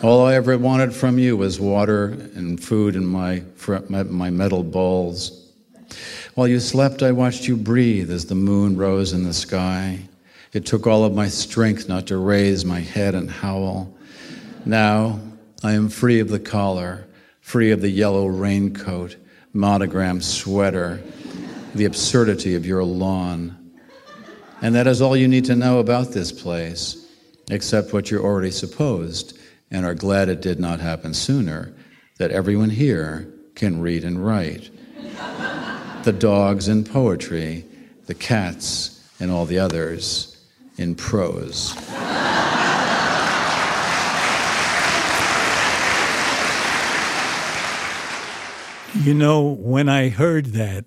All 0.04 0.26
I 0.26 0.36
ever 0.36 0.58
wanted 0.58 0.93
from 0.93 1.17
you 1.17 1.38
was 1.38 1.58
water 1.58 2.08
and 2.36 2.62
food 2.62 2.97
in 2.97 3.06
my, 3.06 3.43
my 3.88 4.30
metal 4.30 4.62
bowls. 4.62 5.54
While 6.36 6.49
you 6.49 6.60
slept, 6.60 7.02
I 7.02 7.13
watched 7.13 7.47
you 7.47 7.56
breathe 7.56 8.12
as 8.12 8.26
the 8.26 8.36
moon 8.36 8.76
rose 8.76 9.13
in 9.13 9.23
the 9.23 9.34
sky. 9.34 10.02
It 10.52 10.65
took 10.65 10.86
all 10.86 11.06
of 11.06 11.15
my 11.15 11.30
strength 11.30 11.88
not 11.88 12.08
to 12.08 12.17
raise 12.17 12.65
my 12.65 12.82
head 12.82 13.15
and 13.15 13.32
howl. 13.32 13.95
Now 14.65 15.21
I 15.63 15.71
am 15.73 15.88
free 15.88 16.19
of 16.19 16.28
the 16.28 16.39
collar, 16.39 17.08
free 17.39 17.71
of 17.71 17.80
the 17.80 17.89
yellow 17.89 18.28
raincoat, 18.28 19.15
monogram 19.54 20.21
sweater, 20.21 21.02
the 21.73 21.86
absurdity 21.86 22.54
of 22.56 22.65
your 22.65 22.84
lawn. 22.84 23.62
And 24.63 24.73
that 24.76 24.88
is 24.88 25.02
all 25.02 25.17
you 25.17 25.28
need 25.28 25.43
to 25.45 25.58
know 25.58 25.80
about 25.80 26.13
this 26.13 26.32
place, 26.32 27.06
except 27.52 27.91
what 27.91 28.10
you're 28.10 28.23
already 28.23 28.49
supposed 28.49 29.38
and 29.69 29.86
are 29.86 29.93
glad 29.93 30.30
it 30.30 30.39
did 30.39 30.58
not 30.58 30.80
happen 30.80 31.13
sooner, 31.13 31.73
that 32.17 32.32
everyone 32.32 32.69
here 32.69 33.28
can 33.56 33.82
read 33.82 34.06
and 34.06 34.26
write. 34.26 34.69
the 36.04 36.15
dogs 36.17 36.69
in 36.69 36.86
poetry, 36.86 37.65
the 38.06 38.13
cats 38.13 39.06
and 39.19 39.30
all 39.30 39.45
the 39.45 39.60
others 39.60 40.47
in 40.78 40.95
prose. 40.95 41.76
You 49.04 49.13
know, 49.13 49.41
when 49.41 49.89
I 49.89 50.08
heard 50.08 50.54
that, 50.54 50.86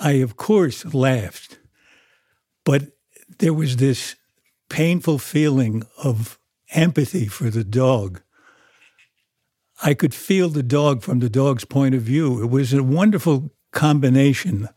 I 0.00 0.14
of 0.14 0.36
course 0.36 0.92
laughed, 0.92 1.60
but 2.64 2.95
there 3.38 3.54
was 3.54 3.76
this 3.76 4.16
painful 4.68 5.18
feeling 5.18 5.84
of 6.02 6.38
empathy 6.72 7.26
for 7.26 7.50
the 7.50 7.64
dog. 7.64 8.22
I 9.82 9.94
could 9.94 10.14
feel 10.14 10.48
the 10.48 10.62
dog 10.62 11.02
from 11.02 11.18
the 11.18 11.28
dog's 11.28 11.64
point 11.64 11.94
of 11.94 12.02
view. 12.02 12.42
It 12.42 12.50
was 12.50 12.72
a 12.72 12.82
wonderful 12.82 13.52
combination 13.72 14.68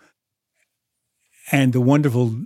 and 1.51 1.73
the 1.73 1.81
wonderful 1.81 2.45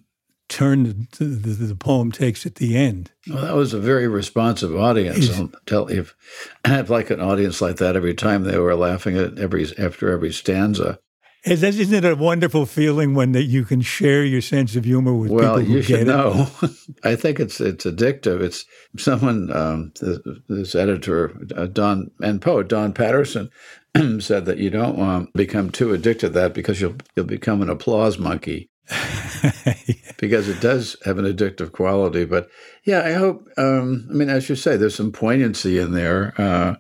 turn 0.50 1.08
the, 1.18 1.24
the, 1.24 1.66
the, 1.66 1.76
poem 1.76 2.12
takes 2.12 2.46
at 2.46 2.56
the 2.56 2.78
end. 2.78 3.12
Well, 3.28 3.42
that 3.42 3.56
was 3.56 3.74
a 3.74 3.80
very 3.80 4.08
responsive 4.08 4.76
audience. 4.76 5.38
I'll 5.38 5.50
tell 5.66 5.92
you, 5.92 6.02
if 6.02 6.16
I 6.64 6.70
had 6.70 6.90
like 6.90 7.10
an 7.10 7.22
audience 7.22 7.62
like 7.62 7.78
that 7.78 7.96
every 7.96 8.14
time 8.14 8.44
they 8.44 8.60
were 8.60 8.76
laughing 8.76 9.18
at 9.18 9.40
every 9.40 9.66
after 9.78 10.12
every 10.12 10.32
stanza. 10.32 11.00
Isn't 11.46 11.94
it 11.94 12.06
a 12.06 12.16
wonderful 12.16 12.66
feeling 12.66 13.16
when 13.16 13.34
that 13.34 13.44
you 13.44 13.66
can 13.66 13.82
share 13.82 14.24
your 14.24 14.40
sense 14.40 14.78
of 14.78 14.86
humor 14.86 15.14
with 15.14 15.30
well, 15.30 15.58
people 15.58 15.72
who 15.72 15.74
you 15.74 15.82
should 15.82 16.08
know. 16.08 16.48
I 17.04 17.18
think 17.18 17.40
it's 17.42 17.60
it's 17.60 17.84
addictive. 17.84 18.40
It's 18.40 18.66
someone 18.98 19.52
um, 19.54 19.92
this, 20.00 20.20
this, 20.48 20.76
editor 20.76 21.36
uh, 21.56 21.66
Don 21.66 22.12
and 22.22 22.42
poet 22.42 22.70
Don 22.70 22.94
Paterson 22.94 23.50
said 24.20 24.46
that 24.46 24.58
you 24.58 24.70
don't 24.70 25.00
um, 25.02 25.28
become 25.36 25.70
too 25.70 25.92
addicted 25.92 26.28
to 26.28 26.34
that 26.34 26.54
because 26.54 26.80
you'll 26.80 26.96
you'll 27.16 27.26
become 27.26 27.62
an 27.62 27.70
applause 27.70 28.18
monkey. 28.18 28.70
because 30.18 30.48
it 30.48 30.62
does 30.62 30.96
have 31.04 31.18
an 31.18 31.26
addictive 31.26 31.74
quality. 31.74 32.24
But 32.24 32.50
yeah, 32.86 33.02
I 33.02 33.14
hope. 33.14 33.50
Um, 33.58 34.08
I 34.10 34.14
mean, 34.14 34.30
as 34.30 34.48
you 34.48 34.56
say, 34.56 34.78
there's 34.78 34.96
some 34.96 35.12
poignancy 35.12 35.78
in 35.78 35.92
there. 35.92 36.34
Uh, 36.38 36.76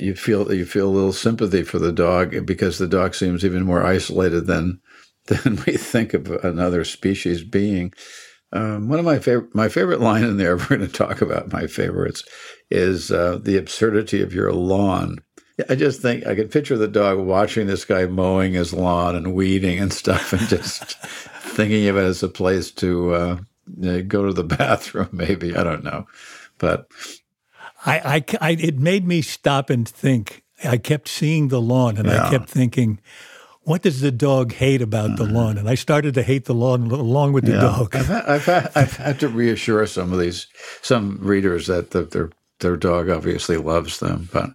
you 0.00 0.14
feel 0.14 0.52
you 0.52 0.64
feel 0.64 0.88
a 0.88 0.90
little 0.90 1.12
sympathy 1.12 1.62
for 1.62 1.78
the 1.78 1.92
dog 1.92 2.46
because 2.46 2.78
the 2.78 2.88
dog 2.88 3.14
seems 3.14 3.44
even 3.44 3.64
more 3.64 3.84
isolated 3.84 4.46
than 4.46 4.80
than 5.26 5.62
we 5.66 5.76
think 5.76 6.14
of 6.14 6.30
another 6.44 6.84
species 6.84 7.44
being. 7.44 7.92
Um, 8.50 8.88
one 8.88 8.98
of 8.98 9.04
my 9.04 9.18
favorite 9.18 9.54
my 9.54 9.68
favorite 9.68 10.00
line 10.00 10.24
in 10.24 10.36
there, 10.36 10.56
we're 10.56 10.66
going 10.66 10.80
to 10.80 10.88
talk 10.88 11.20
about 11.20 11.52
my 11.52 11.66
favorites, 11.66 12.22
is 12.70 13.10
uh, 13.10 13.38
the 13.42 13.56
absurdity 13.56 14.22
of 14.22 14.32
your 14.34 14.52
lawn. 14.52 15.18
I 15.68 15.74
just 15.74 16.00
think 16.00 16.24
I 16.24 16.36
could 16.36 16.52
picture 16.52 16.78
the 16.78 16.86
dog 16.86 17.18
watching 17.18 17.66
this 17.66 17.84
guy 17.84 18.06
mowing 18.06 18.52
his 18.52 18.72
lawn 18.72 19.16
and 19.16 19.34
weeding 19.34 19.78
and 19.80 19.92
stuff, 20.02 20.32
and 20.32 20.48
just 20.48 20.96
thinking 21.04 21.86
of 21.88 21.96
it 21.96 22.04
as 22.04 22.22
a 22.22 22.28
place 22.28 22.70
to 22.72 23.14
uh, 23.14 23.38
go 24.06 24.26
to 24.26 24.32
the 24.32 24.44
bathroom. 24.44 25.08
Maybe 25.12 25.56
I 25.56 25.62
don't 25.62 25.84
know, 25.84 26.06
but 26.58 26.88
I, 27.86 27.98
I, 27.98 28.24
I, 28.40 28.50
it 28.52 28.78
made 28.78 29.06
me 29.06 29.22
stop 29.22 29.70
and 29.70 29.88
think. 29.88 30.42
I 30.64 30.76
kept 30.78 31.08
seeing 31.08 31.48
the 31.48 31.60
lawn, 31.60 31.96
and 31.96 32.08
yeah. 32.08 32.26
I 32.26 32.30
kept 32.30 32.48
thinking, 32.48 33.00
what 33.62 33.82
does 33.82 34.00
the 34.00 34.10
dog 34.10 34.54
hate 34.54 34.82
about 34.82 35.16
the 35.16 35.24
lawn? 35.24 35.58
And 35.58 35.68
I 35.68 35.74
started 35.74 36.14
to 36.14 36.22
hate 36.22 36.46
the 36.46 36.54
lawn 36.54 36.90
along 36.90 37.34
with 37.34 37.44
the 37.44 37.52
yeah. 37.52 37.60
dog. 37.60 37.94
I've 37.94 38.06
had, 38.06 38.24
I've, 38.24 38.44
had, 38.46 38.72
I've 38.74 38.96
had, 38.96 39.20
to 39.20 39.28
reassure 39.28 39.86
some 39.86 40.12
of 40.12 40.18
these 40.18 40.46
some 40.82 41.18
readers 41.20 41.66
that 41.66 41.90
the, 41.90 42.04
their 42.04 42.30
their 42.60 42.76
dog 42.76 43.08
obviously 43.10 43.56
loves 43.56 44.00
them, 44.00 44.28
but 44.32 44.50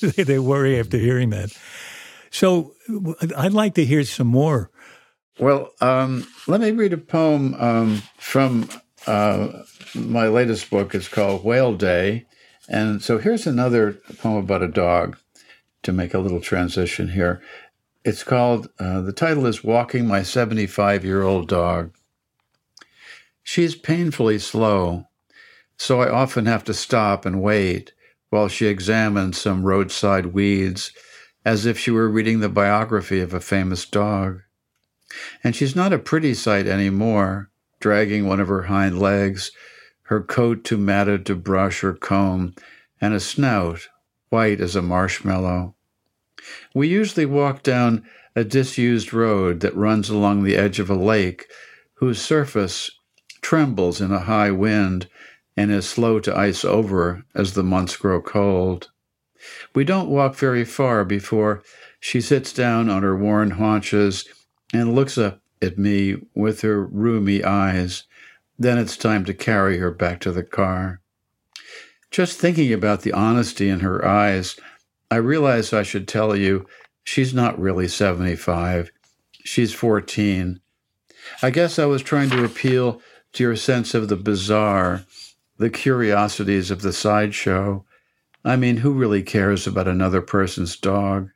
they 0.26 0.38
worry 0.38 0.78
after 0.78 0.98
hearing 0.98 1.30
that. 1.30 1.56
So 2.30 2.74
I'd 3.36 3.52
like 3.52 3.74
to 3.74 3.84
hear 3.84 4.04
some 4.04 4.26
more. 4.26 4.70
Well, 5.38 5.70
um, 5.80 6.26
let 6.46 6.60
me 6.60 6.72
read 6.72 6.92
a 6.92 6.98
poem 6.98 7.54
um, 7.54 8.02
from 8.18 8.68
uh, 9.06 9.62
my 9.94 10.28
latest 10.28 10.70
book 10.70 10.94
is 10.94 11.08
called 11.08 11.44
Whale 11.44 11.74
Day. 11.74 12.26
And 12.68 13.02
so 13.02 13.18
here's 13.18 13.46
another 13.46 13.92
poem 14.18 14.36
about 14.36 14.62
a 14.62 14.68
dog 14.68 15.16
to 15.82 15.92
make 15.92 16.14
a 16.14 16.18
little 16.18 16.40
transition 16.40 17.10
here. 17.10 17.40
It's 18.04 18.22
called, 18.22 18.68
uh, 18.78 19.00
the 19.00 19.12
title 19.12 19.46
is 19.46 19.64
Walking 19.64 20.06
My 20.06 20.22
75 20.22 21.04
Year 21.04 21.22
Old 21.22 21.48
Dog. 21.48 21.94
She's 23.42 23.74
painfully 23.74 24.38
slow, 24.38 25.08
so 25.78 26.02
I 26.02 26.10
often 26.10 26.46
have 26.46 26.64
to 26.64 26.74
stop 26.74 27.24
and 27.24 27.40
wait 27.40 27.92
while 28.30 28.48
she 28.48 28.66
examines 28.66 29.40
some 29.40 29.62
roadside 29.62 30.26
weeds 30.26 30.92
as 31.44 31.64
if 31.64 31.78
she 31.78 31.90
were 31.90 32.10
reading 32.10 32.40
the 32.40 32.48
biography 32.48 33.20
of 33.20 33.32
a 33.32 33.40
famous 33.40 33.86
dog. 33.86 34.42
And 35.42 35.56
she's 35.56 35.74
not 35.74 35.94
a 35.94 35.98
pretty 35.98 36.34
sight 36.34 36.66
anymore, 36.66 37.50
dragging 37.80 38.26
one 38.26 38.40
of 38.40 38.48
her 38.48 38.62
hind 38.62 38.98
legs, 38.98 39.52
her 40.04 40.22
coat 40.22 40.64
too 40.64 40.78
matted 40.78 41.26
to 41.26 41.34
brush 41.34 41.84
or 41.84 41.94
comb, 41.94 42.54
and 43.00 43.14
a 43.14 43.20
snout 43.20 43.88
white 44.30 44.60
as 44.60 44.76
a 44.76 44.82
marshmallow. 44.82 45.74
We 46.74 46.88
usually 46.88 47.26
walk 47.26 47.62
down 47.62 48.04
a 48.34 48.44
disused 48.44 49.12
road 49.12 49.60
that 49.60 49.76
runs 49.76 50.08
along 50.08 50.44
the 50.44 50.56
edge 50.56 50.78
of 50.78 50.90
a 50.90 50.94
lake 50.94 51.46
whose 51.94 52.20
surface 52.20 52.90
trembles 53.42 54.00
in 54.00 54.12
a 54.12 54.20
high 54.20 54.50
wind 54.50 55.08
and 55.56 55.70
is 55.70 55.88
slow 55.88 56.20
to 56.20 56.36
ice 56.36 56.64
over 56.64 57.24
as 57.34 57.54
the 57.54 57.64
months 57.64 57.96
grow 57.96 58.20
cold. 58.20 58.90
We 59.74 59.84
don't 59.84 60.08
walk 60.08 60.36
very 60.36 60.64
far 60.64 61.04
before 61.04 61.62
she 62.00 62.20
sits 62.20 62.52
down 62.52 62.88
on 62.88 63.02
her 63.02 63.16
worn 63.16 63.50
haunches 63.50 64.24
and 64.72 64.94
looks 64.94 65.18
up 65.18 65.40
at 65.62 65.78
me 65.78 66.16
with 66.34 66.60
her 66.62 66.86
rheumy 66.86 67.44
eyes. 67.44 68.04
Then 68.58 68.78
it's 68.78 68.96
time 68.96 69.24
to 69.26 69.34
carry 69.34 69.78
her 69.78 69.90
back 69.90 70.20
to 70.20 70.32
the 70.32 70.42
car. 70.42 71.00
Just 72.10 72.38
thinking 72.38 72.72
about 72.72 73.02
the 73.02 73.12
honesty 73.12 73.68
in 73.68 73.80
her 73.80 74.04
eyes, 74.04 74.56
I 75.10 75.16
realize 75.16 75.72
I 75.72 75.82
should 75.82 76.08
tell 76.08 76.34
you 76.34 76.66
she's 77.04 77.34
not 77.34 77.58
really 77.58 77.88
75. 77.88 78.90
She's 79.44 79.72
14. 79.72 80.60
I 81.42 81.50
guess 81.50 81.78
I 81.78 81.86
was 81.86 82.02
trying 82.02 82.30
to 82.30 82.44
appeal 82.44 83.00
to 83.34 83.44
your 83.44 83.56
sense 83.56 83.94
of 83.94 84.08
the 84.08 84.16
bizarre, 84.16 85.04
the 85.58 85.70
curiosities 85.70 86.70
of 86.70 86.82
the 86.82 86.92
sideshow. 86.92 87.84
I 88.44 88.56
mean, 88.56 88.78
who 88.78 88.92
really 88.92 89.22
cares 89.22 89.66
about 89.66 89.88
another 89.88 90.22
person's 90.22 90.76
dog? 90.76 91.30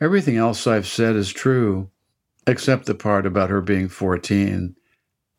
Everything 0.00 0.36
else 0.36 0.66
I've 0.66 0.86
said 0.86 1.16
is 1.16 1.32
true, 1.32 1.90
except 2.48 2.86
the 2.86 2.94
part 2.94 3.26
about 3.26 3.50
her 3.50 3.60
being 3.60 3.88
14. 3.88 4.74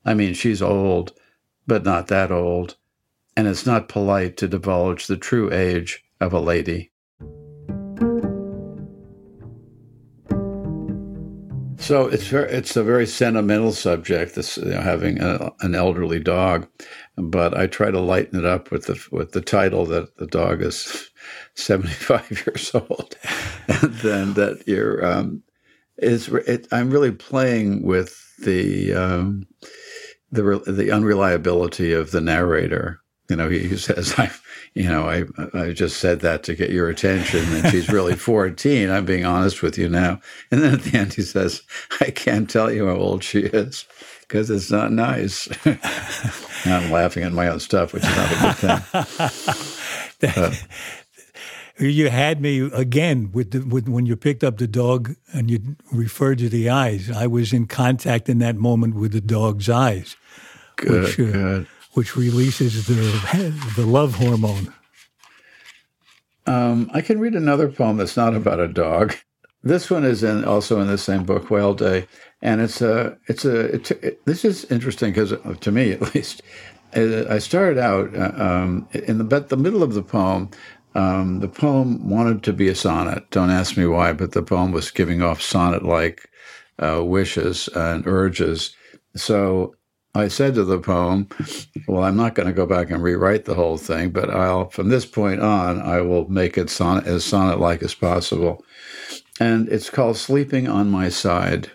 I 0.06 0.14
mean, 0.14 0.34
she's 0.36 0.62
old, 0.62 1.12
but 1.66 1.84
not 1.84 2.08
that 2.08 2.32
old, 2.32 2.78
and 3.36 3.48
it's 3.48 3.66
not 3.66 3.90
polite 3.90 4.38
to 4.38 4.48
divulge 4.48 5.08
the 5.08 5.18
true 5.18 5.52
age 5.52 6.04
of 6.22 6.34
a 6.34 6.40
lady. 6.40 6.92
So 11.78 12.06
it's 12.06 12.28
very, 12.28 12.52
it's 12.52 12.76
a 12.76 12.84
very 12.84 13.08
sentimental 13.08 13.72
subject. 13.72 14.36
This 14.36 14.58
you 14.58 14.66
know, 14.66 14.82
having 14.82 15.20
a, 15.22 15.52
an 15.62 15.74
elderly 15.74 16.20
dog, 16.20 16.68
but 17.18 17.58
I 17.58 17.66
try 17.66 17.90
to 17.90 18.00
lighten 18.00 18.38
it 18.38 18.46
up 18.46 18.70
with 18.70 18.86
the 18.86 19.04
with 19.12 19.32
the 19.32 19.42
title 19.42 19.86
that 19.88 20.18
the 20.18 20.28
dog 20.28 20.62
is 20.62 21.10
seventy 21.56 21.94
five 21.94 22.30
years 22.46 22.70
old, 22.76 23.16
and 23.68 23.94
then 23.96 24.34
that 24.34 24.68
you're 24.68 25.04
um, 25.04 25.42
it's 26.02 26.28
it, 26.28 26.68
I'm 26.72 26.90
really 26.90 27.12
playing 27.12 27.84
with 27.84 28.18
the 28.40 28.94
um, 28.94 29.48
the 30.32 30.44
the 30.66 30.92
unreliability 30.92 31.94
of 31.94 32.12
the 32.12 32.22
narrator. 32.22 33.02
You 33.30 33.36
know, 33.36 33.50
he, 33.50 33.68
he 33.68 33.78
says 33.78 34.16
I 34.18 34.32
you 34.74 34.88
know, 34.90 35.10
I 35.10 35.26
I 35.54 35.72
just 35.74 35.98
said 35.98 36.22
that 36.22 36.44
to 36.44 36.56
get 36.56 36.70
your 36.70 36.90
attention, 36.90 37.42
and 37.54 37.68
she's 37.70 37.90
really 37.90 38.16
14. 38.18 38.90
I'm 38.90 39.06
being 39.06 39.26
honest 39.26 39.62
with 39.62 39.78
you 39.78 39.90
now. 39.90 40.20
And 40.52 40.62
then 40.62 40.74
at 40.76 40.82
the 40.84 40.98
end, 40.98 41.14
he 41.14 41.24
says, 41.24 41.62
"I 42.02 42.12
can't 42.12 42.50
tell 42.50 42.72
you 42.72 42.88
how 42.88 42.96
old 42.96 43.24
she 43.24 43.42
is 43.42 43.86
because 44.22 44.50
it's 44.50 44.72
not 44.72 44.92
nice." 44.92 45.48
I'm 46.66 46.92
laughing 46.92 47.24
at 47.24 47.34
my 47.34 47.48
own 47.48 47.60
stuff, 47.60 47.94
which 47.94 48.04
is 48.04 48.16
not 48.16 48.32
a 48.32 48.36
good 48.36 49.32
thing. 49.32 50.34
Uh, 50.36 50.54
you 51.80 52.10
had 52.10 52.42
me 52.42 52.60
again 52.74 53.32
with, 53.32 53.52
the, 53.52 53.60
with 53.62 53.88
when 53.88 54.06
you 54.06 54.16
picked 54.16 54.44
up 54.44 54.58
the 54.58 54.68
dog 54.68 55.16
and 55.34 55.50
you 55.50 55.78
referred 55.92 56.40
to 56.40 56.50
the 56.50 56.70
eyes. 56.70 57.10
I 57.10 57.28
was 57.28 57.54
in 57.54 57.68
contact 57.68 58.30
in 58.30 58.40
that 58.40 58.58
moment 58.58 58.96
with 58.96 59.14
the 59.14 59.22
dog's 59.22 59.70
eyes, 59.70 60.16
good, 60.76 61.04
which, 61.04 61.20
uh, 61.20 61.32
good. 61.32 61.68
which 61.94 62.16
releases 62.16 62.88
the 62.88 63.74
the 63.76 63.86
love 63.86 64.16
hormone. 64.16 64.74
Um, 66.46 66.90
I 66.94 67.02
can 67.02 67.20
read 67.20 67.36
another 67.36 67.70
poem 67.70 67.98
that's 67.98 68.18
not 68.18 68.36
about 68.36 68.60
a 68.60 68.68
dog. 68.68 69.16
This 69.62 69.90
one 69.90 70.04
is 70.04 70.24
in 70.24 70.46
also 70.46 70.80
in 70.80 70.88
the 70.88 70.98
same 70.98 71.24
book, 71.24 71.52
Whale 71.52 71.74
Day, 71.74 72.08
and 72.42 72.62
it's 72.62 72.82
a 72.82 73.18
it's 73.28 73.46
a 73.46 73.76
it, 73.76 73.92
it, 73.92 74.26
this 74.26 74.44
is 74.44 74.66
interesting 74.66 75.12
because 75.12 75.34
to 75.60 75.72
me 75.72 75.92
at 75.92 76.16
least, 76.16 76.42
I 76.94 77.40
started 77.40 77.78
out 77.78 78.16
uh, 78.16 78.32
um, 78.44 78.88
in 78.94 79.18
the 79.18 79.40
the 79.42 79.58
middle 79.58 79.84
of 79.84 79.94
the 79.94 80.02
poem. 80.02 80.50
Um, 80.96 81.40
the 81.40 81.48
poem 81.48 82.10
wanted 82.10 82.44
to 82.44 82.54
be 82.54 82.68
a 82.68 82.76
sonnet. 82.76 83.30
Don't 83.30 83.52
ask 83.52 83.78
me 83.78 83.86
why, 83.86 84.14
but 84.14 84.32
the 84.32 84.42
poem 84.42 84.72
was 84.72 84.92
giving 84.92 85.22
off 85.22 85.42
sonnet 85.42 85.84
like 85.84 86.30
uh, 86.80 87.04
wishes 87.04 87.68
and 87.76 88.08
urges. 88.08 88.76
So 89.16 89.76
I 90.16 90.28
said 90.28 90.56
to 90.56 90.64
the 90.64 90.80
poem, 90.80 91.28
Well, 91.88 92.04
I'm 92.04 92.16
not 92.16 92.34
going 92.34 92.48
to 92.48 92.54
go 92.54 92.66
back 92.66 92.90
and 92.90 93.04
rewrite 93.04 93.46
the 93.46 93.54
whole 93.54 93.78
thing, 93.78 94.10
but 94.10 94.30
I'll, 94.30 94.70
from 94.70 94.90
this 94.90 95.06
point 95.06 95.42
on, 95.42 95.80
I 95.80 96.02
will 96.02 96.28
make 96.28 96.58
it 96.58 96.70
sonnet, 96.70 97.06
as 97.06 97.24
sonnet 97.24 97.60
like 97.60 97.84
as 97.84 97.94
possible. 97.94 98.64
And 99.40 99.70
it's 99.70 99.90
called 99.90 100.18
Sleeping 100.18 100.68
on 100.68 100.90
My 100.90 101.10
Side. 101.10 101.72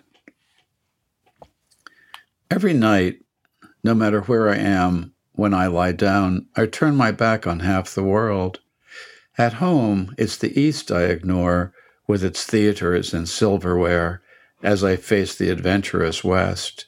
Every 2.50 2.74
night, 2.74 3.20
no 3.82 3.94
matter 3.94 4.20
where 4.22 4.48
I 4.48 4.56
am, 4.56 5.14
when 5.32 5.54
I 5.54 5.66
lie 5.66 5.92
down, 5.92 6.46
I 6.56 6.66
turn 6.66 6.96
my 6.96 7.10
back 7.10 7.46
on 7.46 7.60
half 7.60 7.94
the 7.94 8.02
world. 8.02 8.60
At 9.36 9.54
home, 9.54 10.14
it's 10.16 10.36
the 10.36 10.58
East 10.58 10.92
I 10.92 11.04
ignore, 11.04 11.72
with 12.06 12.22
its 12.22 12.44
theaters 12.44 13.12
and 13.12 13.28
silverware, 13.28 14.22
as 14.62 14.84
I 14.84 14.94
face 14.96 15.34
the 15.34 15.50
adventurous 15.50 16.22
West. 16.22 16.86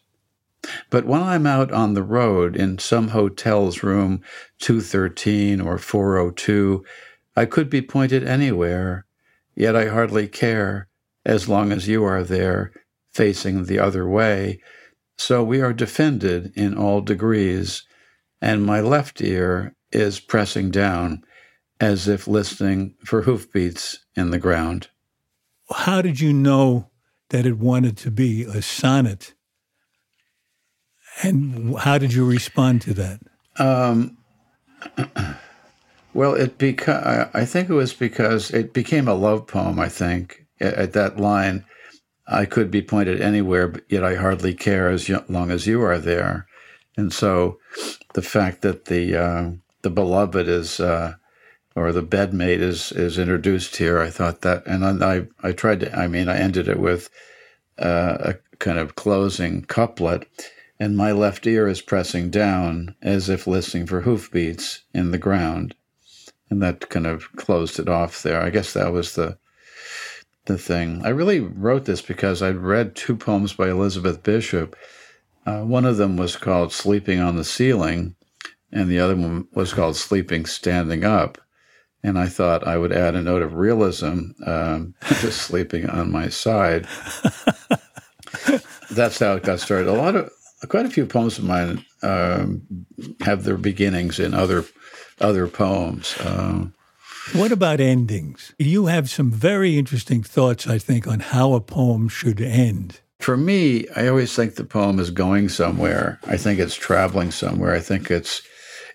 But 0.88 1.06
when 1.06 1.22
I'm 1.22 1.46
out 1.46 1.72
on 1.72 1.94
the 1.94 2.02
road 2.02 2.56
in 2.56 2.78
some 2.78 3.08
hotel's 3.08 3.82
room 3.82 4.22
213 4.60 5.60
or 5.60 5.78
402, 5.78 6.84
I 7.34 7.46
could 7.46 7.68
be 7.68 7.82
pointed 7.82 8.22
anywhere, 8.22 9.06
yet 9.54 9.74
I 9.74 9.86
hardly 9.86 10.28
care 10.28 10.88
as 11.24 11.48
long 11.48 11.72
as 11.72 11.88
you 11.88 12.04
are 12.04 12.22
there, 12.22 12.72
facing 13.12 13.64
the 13.64 13.80
other 13.80 14.08
way. 14.08 14.60
So 15.18 15.42
we 15.42 15.60
are 15.60 15.72
defended 15.72 16.52
in 16.54 16.76
all 16.76 17.00
degrees, 17.00 17.82
and 18.40 18.64
my 18.64 18.80
left 18.80 19.20
ear 19.20 19.74
is 19.90 20.20
pressing 20.20 20.70
down 20.70 21.24
as 21.80 22.08
if 22.08 22.26
listening 22.26 22.94
for 23.04 23.22
hoofbeats 23.22 23.98
in 24.14 24.30
the 24.30 24.38
ground. 24.38 24.88
How 25.70 26.00
did 26.00 26.20
you 26.20 26.32
know 26.32 26.90
that 27.30 27.46
it 27.46 27.58
wanted 27.58 27.96
to 27.98 28.10
be 28.10 28.44
a 28.44 28.62
sonnet? 28.62 29.34
And 31.22 31.78
how 31.78 31.98
did 31.98 32.12
you 32.12 32.24
respond 32.26 32.82
to 32.82 32.94
that? 32.94 33.20
Um, 33.58 34.18
well, 36.14 36.34
it 36.34 36.58
beca- 36.58 37.30
I 37.32 37.44
think 37.44 37.68
it 37.68 37.74
was 37.74 37.92
because 37.92 38.50
it 38.50 38.72
became 38.72 39.08
a 39.08 39.14
love 39.14 39.46
poem. 39.46 39.80
I 39.80 39.88
think 39.88 40.46
at 40.60 40.92
that 40.92 41.18
line, 41.18 41.64
I 42.28 42.44
could 42.44 42.70
be 42.70 42.82
pointed 42.82 43.20
anywhere, 43.20 43.68
but 43.68 43.84
yet 43.88 44.04
I 44.04 44.14
hardly 44.14 44.54
care 44.54 44.90
as 44.90 45.08
long 45.28 45.50
as 45.50 45.66
you 45.66 45.82
are 45.82 45.98
there. 45.98 46.46
And 46.96 47.12
so, 47.12 47.58
the 48.14 48.22
fact 48.22 48.62
that 48.62 48.86
the 48.86 49.16
uh, 49.16 49.50
the 49.82 49.90
beloved 49.90 50.48
is 50.48 50.80
uh, 50.80 51.14
or 51.76 51.92
the 51.92 52.02
bedmate 52.02 52.60
is 52.60 52.90
is 52.90 53.18
introduced 53.18 53.76
here, 53.76 54.00
I 54.00 54.10
thought 54.10 54.40
that, 54.40 54.66
and 54.66 54.84
I 55.04 55.28
I 55.42 55.52
tried 55.52 55.80
to. 55.80 55.96
I 55.96 56.08
mean, 56.08 56.28
I 56.28 56.38
ended 56.38 56.66
it 56.66 56.80
with 56.80 57.10
uh, 57.78 58.16
a 58.20 58.34
kind 58.58 58.78
of 58.78 58.96
closing 58.96 59.62
couplet 59.62 60.26
and 60.78 60.96
my 60.96 61.12
left 61.12 61.46
ear 61.46 61.68
is 61.68 61.80
pressing 61.80 62.30
down 62.30 62.94
as 63.00 63.28
if 63.28 63.46
listening 63.46 63.86
for 63.86 64.02
hoofbeats 64.02 64.82
in 64.92 65.10
the 65.10 65.18
ground. 65.18 65.74
And 66.50 66.62
that 66.62 66.88
kind 66.90 67.06
of 67.06 67.32
closed 67.36 67.78
it 67.78 67.88
off 67.88 68.22
there. 68.22 68.40
I 68.40 68.50
guess 68.50 68.72
that 68.74 68.92
was 68.92 69.14
the 69.14 69.38
the 70.44 70.58
thing. 70.58 71.04
I 71.04 71.08
really 71.08 71.40
wrote 71.40 71.86
this 71.86 72.00
because 72.00 72.40
I'd 72.40 72.58
read 72.58 72.94
two 72.94 73.16
poems 73.16 73.52
by 73.52 73.68
Elizabeth 73.68 74.22
Bishop. 74.22 74.76
Uh, 75.44 75.62
one 75.62 75.84
of 75.84 75.96
them 75.96 76.16
was 76.16 76.36
called 76.36 76.72
Sleeping 76.72 77.18
on 77.18 77.34
the 77.34 77.42
Ceiling, 77.42 78.14
and 78.70 78.88
the 78.88 79.00
other 79.00 79.16
one 79.16 79.48
was 79.54 79.72
called 79.74 79.96
Sleeping 79.96 80.46
Standing 80.46 81.02
Up. 81.02 81.38
And 82.06 82.18
I 82.18 82.26
thought 82.26 82.66
I 82.66 82.78
would 82.78 82.92
add 82.92 83.16
a 83.16 83.20
note 83.20 83.42
of 83.42 83.54
realism 83.54 84.30
um, 84.46 84.94
to 85.08 85.32
sleeping 85.32 85.90
on 85.90 86.12
my 86.12 86.28
side. 86.28 86.86
That's 88.90 89.18
how 89.18 89.34
it 89.34 89.42
got 89.42 89.58
started. 89.58 89.88
A 89.88 89.92
lot 89.92 90.14
of 90.14 90.30
quite 90.68 90.86
a 90.86 90.90
few 90.90 91.04
poems 91.04 91.36
of 91.36 91.44
mine 91.44 91.84
um, 92.02 92.62
have 93.22 93.42
their 93.42 93.56
beginnings 93.56 94.20
in 94.20 94.34
other 94.34 94.64
other 95.20 95.48
poems. 95.48 96.16
Uh, 96.20 96.66
what 97.32 97.50
about 97.50 97.80
endings? 97.80 98.54
You 98.56 98.86
have 98.86 99.10
some 99.10 99.32
very 99.32 99.76
interesting 99.76 100.22
thoughts, 100.22 100.68
I 100.68 100.78
think, 100.78 101.08
on 101.08 101.18
how 101.18 101.54
a 101.54 101.60
poem 101.60 102.08
should 102.08 102.40
end. 102.40 103.00
For 103.18 103.36
me, 103.36 103.88
I 103.96 104.06
always 104.06 104.32
think 104.36 104.54
the 104.54 104.64
poem 104.64 105.00
is 105.00 105.10
going 105.10 105.48
somewhere. 105.48 106.20
I 106.28 106.36
think 106.36 106.60
it's 106.60 106.76
traveling 106.76 107.32
somewhere. 107.32 107.74
I 107.74 107.80
think 107.80 108.12
it's 108.12 108.42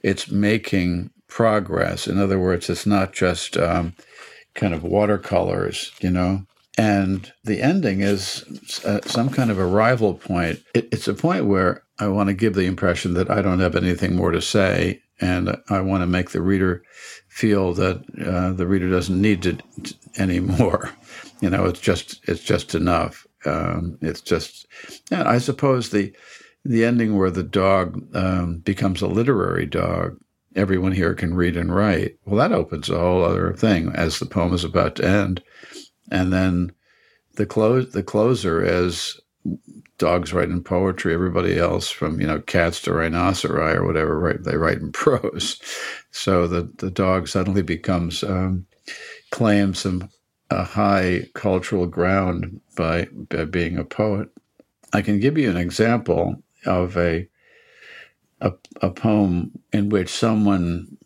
it's 0.02 0.32
making 0.32 1.10
progress. 1.32 2.08
In 2.08 2.20
other 2.20 2.38
words, 2.38 2.70
it's 2.70 2.86
not 2.86 3.14
just 3.14 3.56
um, 3.58 3.94
kind 4.54 4.74
of 4.74 4.84
watercolors, 4.84 5.92
you 6.02 6.12
know. 6.12 6.46
And 6.78 7.32
the 7.44 7.62
ending 7.62 8.02
is 8.02 8.44
uh, 8.86 9.00
some 9.06 9.30
kind 9.30 9.50
of 9.50 9.58
arrival 9.58 10.14
point. 10.14 10.60
It, 10.76 10.90
it's 10.92 11.08
a 11.08 11.14
point 11.14 11.46
where 11.46 11.84
I 12.00 12.10
want 12.10 12.28
to 12.28 12.34
give 12.34 12.54
the 12.54 12.66
impression 12.66 13.14
that 13.14 13.32
I 13.32 13.42
don't 13.42 13.60
have 13.60 13.76
anything 13.76 14.16
more 14.16 14.32
to 14.32 14.42
say, 14.42 15.02
and 15.22 15.56
I 15.70 15.80
want 15.80 16.02
to 16.02 16.08
make 16.08 16.32
the 16.32 16.42
reader 16.42 16.84
feel 17.30 17.74
that 17.76 18.04
uh, 18.26 18.52
the 18.54 18.68
reader 18.68 18.90
doesn't 18.90 19.20
need 19.20 19.42
to 19.44 19.58
anymore. 20.18 20.92
You 21.42 21.50
know, 21.50 21.66
it's 21.66 21.80
just 21.80 22.20
it's 22.30 22.44
just 22.44 22.76
enough. 22.76 23.26
Um, 23.46 23.98
it's 24.00 24.22
just, 24.22 24.68
I 25.12 25.40
suppose 25.40 25.90
the 25.90 26.14
the 26.64 26.86
ending 26.86 27.18
where 27.18 27.32
the 27.32 27.42
dog 27.42 28.00
um, 28.16 28.60
becomes 28.60 29.02
a 29.02 29.08
literary 29.08 29.66
dog. 29.66 30.20
Everyone 30.56 30.92
here 30.92 31.14
can 31.14 31.34
read 31.34 31.56
and 31.56 31.74
write. 31.74 32.18
Well, 32.26 32.38
that 32.38 32.56
opens 32.56 32.90
a 32.90 33.00
whole 33.00 33.24
other 33.24 33.54
thing 33.54 33.92
as 33.96 34.20
the 34.20 34.26
poem 34.26 34.54
is 34.54 34.64
about 34.64 34.96
to 34.98 35.08
end, 35.08 35.42
and 36.12 36.34
then 36.34 36.72
the 37.36 37.46
close 37.46 37.92
the 37.92 38.04
closer 38.04 38.64
as 38.64 39.20
dogs 39.98 40.34
write 40.34 40.50
in 40.50 40.64
poetry. 40.64 41.14
Everybody 41.14 41.58
else, 41.58 41.90
from 41.90 42.20
you 42.20 42.28
know 42.28 42.42
cats 42.42 42.82
to 42.82 42.92
rhinoceri 42.92 43.76
or 43.76 43.86
whatever, 43.86 44.20
right, 44.20 44.44
they 44.44 44.58
write 44.58 44.80
in 44.80 44.92
prose. 44.94 45.60
So 46.12 46.48
the 46.48 46.72
the 46.78 46.92
dog 46.92 47.28
suddenly 47.28 47.62
becomes 47.62 48.24
um, 48.24 48.66
claims 49.32 49.80
some 49.80 50.10
a 50.52 50.64
high 50.64 51.28
cultural 51.34 51.88
ground 51.88 52.60
by, 52.76 53.08
by 53.30 53.46
being 53.46 53.78
a 53.78 53.86
poet. 53.86 54.30
I 54.94 55.02
can 55.02 55.20
give 55.20 55.38
you 55.38 55.50
an 55.50 55.58
example 55.58 56.44
of 56.66 56.98
a, 56.98 57.28
a, 58.42 58.54
a 58.82 58.90
poem 58.92 59.52
in 59.72 59.90
which 59.90 60.10
someone, 60.10 60.98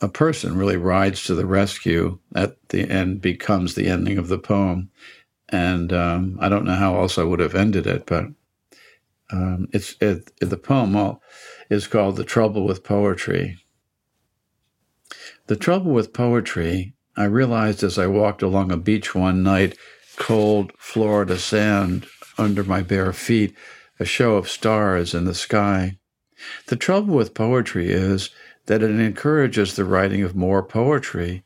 a 0.00 0.08
person, 0.08 0.56
really 0.56 0.76
rides 0.76 1.24
to 1.24 1.34
the 1.34 1.46
rescue 1.46 2.18
at 2.34 2.56
the 2.68 2.88
end, 2.88 3.20
becomes 3.20 3.74
the 3.74 3.88
ending 3.88 4.16
of 4.16 4.28
the 4.28 4.38
poem. 4.38 4.90
And 5.50 5.92
um, 5.92 6.38
I 6.40 6.48
don't 6.48 6.64
know 6.64 6.74
how 6.74 6.96
else 6.96 7.18
I 7.18 7.24
would 7.24 7.40
have 7.40 7.54
ended 7.54 7.86
it, 7.86 8.06
but 8.06 8.26
um, 9.30 9.68
it's 9.72 9.96
it, 10.00 10.30
the 10.40 10.56
poem 10.56 11.18
is 11.68 11.86
called 11.86 12.16
"The 12.16 12.24
Trouble 12.24 12.64
with 12.64 12.84
Poetry." 12.84 13.58
The 15.48 15.56
trouble 15.56 15.92
with 15.92 16.12
poetry, 16.12 16.94
I 17.16 17.24
realized 17.24 17.82
as 17.82 17.98
I 17.98 18.06
walked 18.06 18.42
along 18.42 18.70
a 18.70 18.76
beach 18.76 19.14
one 19.14 19.42
night, 19.42 19.78
cold 20.16 20.72
Florida 20.76 21.38
sand 21.38 22.06
under 22.36 22.62
my 22.64 22.82
bare 22.82 23.14
feet, 23.14 23.56
a 23.98 24.04
show 24.04 24.36
of 24.36 24.50
stars 24.50 25.14
in 25.14 25.24
the 25.24 25.34
sky. 25.34 25.97
The 26.66 26.76
trouble 26.76 27.14
with 27.14 27.34
poetry 27.34 27.90
is 27.90 28.30
that 28.66 28.82
it 28.82 28.90
encourages 28.90 29.74
the 29.74 29.84
writing 29.84 30.22
of 30.22 30.36
more 30.36 30.62
poetry, 30.62 31.42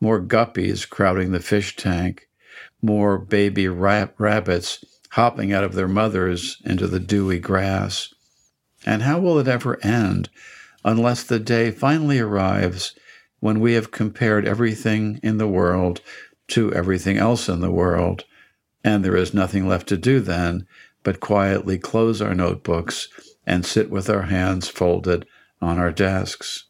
more 0.00 0.20
guppies 0.20 0.88
crowding 0.88 1.32
the 1.32 1.40
fish 1.40 1.76
tank, 1.76 2.28
more 2.80 3.18
baby 3.18 3.68
rab- 3.68 4.14
rabbits 4.18 4.84
hopping 5.10 5.52
out 5.52 5.62
of 5.62 5.74
their 5.74 5.88
mothers 5.88 6.60
into 6.64 6.86
the 6.86 6.98
dewy 6.98 7.38
grass. 7.38 8.12
And 8.84 9.02
how 9.02 9.20
will 9.20 9.38
it 9.38 9.46
ever 9.46 9.78
end 9.84 10.28
unless 10.84 11.22
the 11.22 11.38
day 11.38 11.70
finally 11.70 12.18
arrives 12.18 12.94
when 13.40 13.60
we 13.60 13.74
have 13.74 13.90
compared 13.90 14.46
everything 14.46 15.20
in 15.22 15.38
the 15.38 15.46
world 15.46 16.00
to 16.48 16.72
everything 16.72 17.18
else 17.18 17.48
in 17.48 17.60
the 17.60 17.70
world, 17.70 18.24
and 18.82 19.04
there 19.04 19.16
is 19.16 19.34
nothing 19.34 19.68
left 19.68 19.88
to 19.88 19.96
do 19.96 20.20
then 20.20 20.66
but 21.02 21.20
quietly 21.20 21.78
close 21.78 22.20
our 22.20 22.34
notebooks 22.34 23.08
and 23.46 23.66
sit 23.66 23.90
with 23.90 24.08
our 24.08 24.22
hands 24.22 24.68
folded 24.68 25.26
on 25.60 25.78
our 25.78 25.92
desks. 25.92 26.64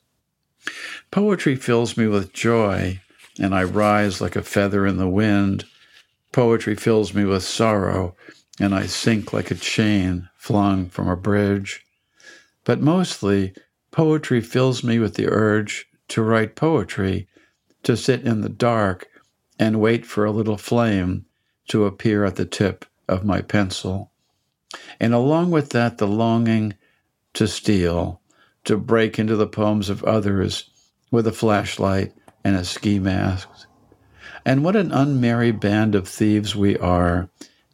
Poetry 1.10 1.56
fills 1.56 1.96
me 1.96 2.06
with 2.06 2.32
joy, 2.32 3.00
and 3.38 3.54
I 3.54 3.64
rise 3.64 4.20
like 4.20 4.36
a 4.36 4.42
feather 4.42 4.86
in 4.86 4.96
the 4.96 5.08
wind. 5.08 5.64
Poetry 6.30 6.74
fills 6.74 7.12
me 7.14 7.24
with 7.24 7.42
sorrow, 7.42 8.14
and 8.60 8.74
I 8.74 8.86
sink 8.86 9.32
like 9.32 9.50
a 9.50 9.56
chain 9.56 10.28
flung 10.36 10.88
from 10.88 11.08
a 11.08 11.16
bridge. 11.16 11.84
But 12.64 12.80
mostly, 12.80 13.54
poetry 13.90 14.40
fills 14.40 14.84
me 14.84 14.98
with 14.98 15.14
the 15.14 15.28
urge 15.28 15.86
to 16.08 16.22
write 16.22 16.54
poetry, 16.54 17.28
to 17.82 17.96
sit 17.96 18.22
in 18.22 18.42
the 18.42 18.48
dark 18.48 19.08
and 19.58 19.80
wait 19.80 20.06
for 20.06 20.24
a 20.24 20.30
little 20.30 20.56
flame 20.56 21.26
to 21.68 21.84
appear 21.84 22.24
at 22.24 22.36
the 22.36 22.44
tip 22.44 22.84
of 23.08 23.24
my 23.24 23.40
pencil 23.40 24.11
and 25.00 25.14
along 25.14 25.50
with 25.50 25.70
that, 25.70 25.98
the 25.98 26.06
longing 26.06 26.74
to 27.34 27.46
steal, 27.46 28.20
to 28.64 28.76
break 28.76 29.18
into 29.18 29.36
the 29.36 29.46
poems 29.46 29.88
of 29.88 30.04
others 30.04 30.70
with 31.10 31.26
a 31.26 31.32
flashlight 31.32 32.12
and 32.44 32.56
a 32.56 32.64
ski 32.64 32.98
mask. 32.98 33.48
And 34.44 34.64
what 34.64 34.76
an 34.76 34.90
unmerry 34.90 35.58
band 35.58 35.94
of 35.94 36.08
thieves 36.08 36.56
we 36.56 36.76
are, 36.78 37.28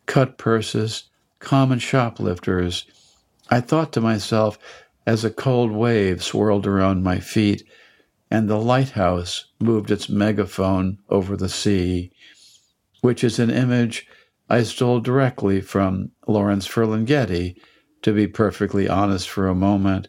cut 0.07 0.39
purses, 0.39 1.05
common 1.39 1.79
shoplifters. 1.79 2.85
I 3.51 3.61
thought 3.61 3.93
to 3.95 4.01
myself 4.01 4.59
as 5.07 5.25
a 5.25 5.31
cold 5.31 5.71
wave 5.71 6.23
swirled 6.23 6.67
around 6.67 7.03
my 7.03 7.21
feet 7.21 7.65
and 8.31 8.49
the 8.49 8.59
lighthouse 8.59 9.47
moved 9.59 9.91
its 9.91 10.09
megaphone 10.09 10.99
over 11.09 11.37
the 11.37 11.49
sea, 11.49 12.13
which 13.01 13.25
is 13.25 13.39
an 13.39 13.51
image 13.51 14.07
I 14.49 14.63
stole 14.63 15.01
directly 15.01 15.61
from 15.61 16.13
Lawrence 16.27 16.67
Ferlinghetti, 16.67 17.61
to 18.03 18.13
be 18.15 18.27
perfectly 18.27 18.89
honest 18.89 19.29
for 19.29 19.47
a 19.47 19.55
moment, 19.55 20.09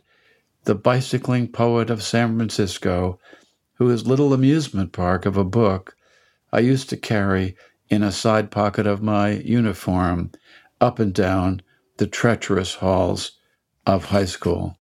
the 0.63 0.75
bicycling 0.75 1.47
poet 1.49 1.89
of 1.89 2.03
San 2.03 2.37
Francisco, 2.37 3.19
whose 3.73 4.07
little 4.07 4.33
amusement 4.33 4.93
park 4.93 5.25
of 5.25 5.35
a 5.35 5.43
book 5.43 5.95
I 6.51 6.59
used 6.59 6.89
to 6.89 6.97
carry 6.97 7.55
in 7.89 8.03
a 8.03 8.11
side 8.11 8.51
pocket 8.51 8.87
of 8.87 9.01
my 9.01 9.31
uniform 9.31 10.31
up 10.79 10.99
and 10.99 11.13
down 11.13 11.61
the 11.97 12.07
treacherous 12.07 12.75
halls 12.75 13.33
of 13.85 14.05
high 14.05 14.25
school. 14.25 14.77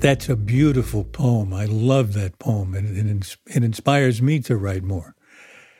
That's 0.00 0.28
a 0.28 0.36
beautiful 0.36 1.04
poem. 1.04 1.54
I 1.54 1.64
love 1.64 2.12
that 2.12 2.38
poem, 2.38 2.74
and 2.74 3.10
it, 3.22 3.36
it 3.46 3.64
inspires 3.64 4.20
me 4.20 4.40
to 4.40 4.56
write 4.56 4.82
more. 4.82 5.13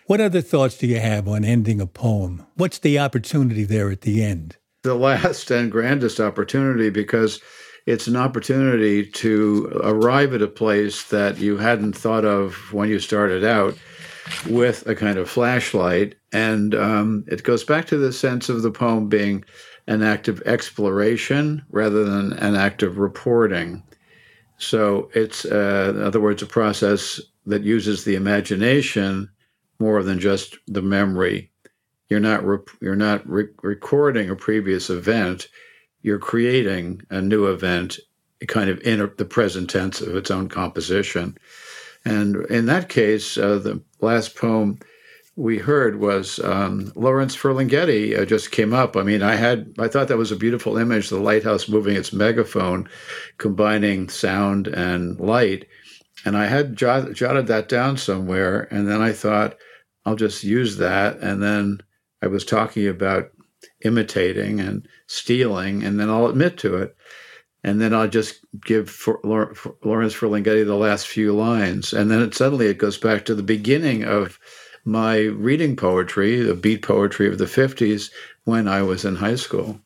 What 0.06 0.20
other 0.20 0.42
thoughts 0.42 0.76
do 0.76 0.86
you 0.86 1.00
have 1.00 1.26
on 1.26 1.46
ending 1.46 1.80
a 1.80 1.86
poem? 1.86 2.46
What's 2.56 2.78
the 2.78 2.98
opportunity 2.98 3.64
there 3.64 3.90
at 3.90 4.02
the 4.02 4.22
end? 4.22 4.58
The 4.82 4.94
last 4.94 5.50
and 5.50 5.72
grandest 5.72 6.20
opportunity 6.20 6.90
because 6.90 7.40
it's 7.86 8.06
an 8.06 8.16
opportunity 8.16 9.06
to 9.06 9.80
arrive 9.82 10.34
at 10.34 10.42
a 10.42 10.46
place 10.46 11.04
that 11.04 11.38
you 11.38 11.56
hadn't 11.56 11.96
thought 11.96 12.26
of 12.26 12.54
when 12.70 12.90
you 12.90 12.98
started 12.98 13.44
out 13.44 13.78
with 14.46 14.86
a 14.86 14.94
kind 14.94 15.16
of 15.16 15.30
flashlight. 15.30 16.16
And 16.32 16.74
um, 16.74 17.24
it 17.26 17.42
goes 17.42 17.64
back 17.64 17.86
to 17.86 17.96
the 17.96 18.12
sense 18.12 18.50
of 18.50 18.60
the 18.60 18.70
poem 18.70 19.08
being 19.08 19.42
an 19.86 20.02
act 20.02 20.28
of 20.28 20.42
exploration 20.42 21.64
rather 21.70 22.04
than 22.04 22.34
an 22.34 22.56
act 22.56 22.82
of 22.82 22.98
reporting. 22.98 23.82
So 24.58 25.08
it's, 25.14 25.46
uh, 25.46 25.94
in 25.96 26.02
other 26.02 26.20
words, 26.20 26.42
a 26.42 26.46
process 26.46 27.22
that 27.46 27.62
uses 27.62 28.04
the 28.04 28.16
imagination 28.16 29.30
more 29.78 30.02
than 30.02 30.18
just 30.18 30.56
the 30.66 30.82
memory. 30.82 31.50
You're 32.08 32.20
not 32.20 32.44
re- 32.44 32.58
you're 32.80 32.96
not 32.96 33.28
re- 33.28 33.48
recording 33.62 34.30
a 34.30 34.36
previous 34.36 34.90
event. 34.90 35.48
You're 36.02 36.18
creating 36.18 37.02
a 37.10 37.20
new 37.20 37.46
event, 37.46 37.98
kind 38.46 38.68
of 38.68 38.80
in 38.82 39.00
a, 39.00 39.06
the 39.06 39.24
present 39.24 39.70
tense 39.70 40.00
of 40.00 40.14
its 40.14 40.30
own 40.30 40.48
composition. 40.48 41.38
And 42.04 42.44
in 42.46 42.66
that 42.66 42.88
case, 42.90 43.38
uh, 43.38 43.58
the 43.58 43.82
last 44.00 44.36
poem 44.36 44.78
we 45.36 45.58
heard 45.58 45.98
was 45.98 46.38
um, 46.40 46.92
Lawrence 46.94 47.34
Ferlinghetti 47.34 48.16
uh, 48.16 48.24
just 48.24 48.52
came 48.52 48.72
up. 48.72 48.96
I 48.96 49.02
mean, 49.02 49.22
I 49.22 49.34
had 49.34 49.74
I 49.78 49.88
thought 49.88 50.08
that 50.08 50.18
was 50.18 50.30
a 50.30 50.36
beautiful 50.36 50.76
image, 50.78 51.08
the 51.08 51.18
lighthouse 51.18 51.68
moving 51.68 51.96
its 51.96 52.12
megaphone, 52.12 52.88
combining 53.38 54.08
sound 54.08 54.68
and 54.68 55.18
light. 55.18 55.66
And 56.24 56.36
I 56.36 56.46
had 56.46 56.76
jot, 56.76 57.12
jotted 57.12 57.46
that 57.48 57.68
down 57.68 57.96
somewhere, 57.96 58.68
and 58.70 58.88
then 58.88 59.02
I 59.02 59.12
thought, 59.12 59.56
I'll 60.06 60.16
just 60.16 60.44
use 60.44 60.76
that. 60.78 61.18
And 61.18 61.42
then 61.42 61.80
I 62.22 62.26
was 62.26 62.44
talking 62.44 62.86
about 62.88 63.30
imitating 63.84 64.60
and 64.60 64.86
stealing, 65.06 65.82
and 65.82 65.98
then 66.00 66.10
I'll 66.10 66.26
admit 66.26 66.56
to 66.58 66.76
it. 66.76 66.96
And 67.62 67.80
then 67.80 67.94
I'll 67.94 68.08
just 68.08 68.44
give 68.64 68.90
for, 68.90 69.18
for 69.54 69.74
Lawrence 69.84 70.14
Ferlinghetti 70.14 70.66
the 70.66 70.74
last 70.74 71.06
few 71.06 71.34
lines. 71.34 71.94
And 71.94 72.10
then 72.10 72.20
it, 72.20 72.34
suddenly 72.34 72.66
it 72.66 72.78
goes 72.78 72.98
back 72.98 73.24
to 73.24 73.34
the 73.34 73.42
beginning 73.42 74.04
of 74.04 74.38
my 74.84 75.20
reading 75.20 75.74
poetry, 75.76 76.40
the 76.40 76.54
beat 76.54 76.82
poetry 76.82 77.26
of 77.26 77.38
the 77.38 77.46
50s, 77.46 78.10
when 78.44 78.68
I 78.68 78.82
was 78.82 79.04
in 79.04 79.16
high 79.16 79.36
school. 79.36 79.80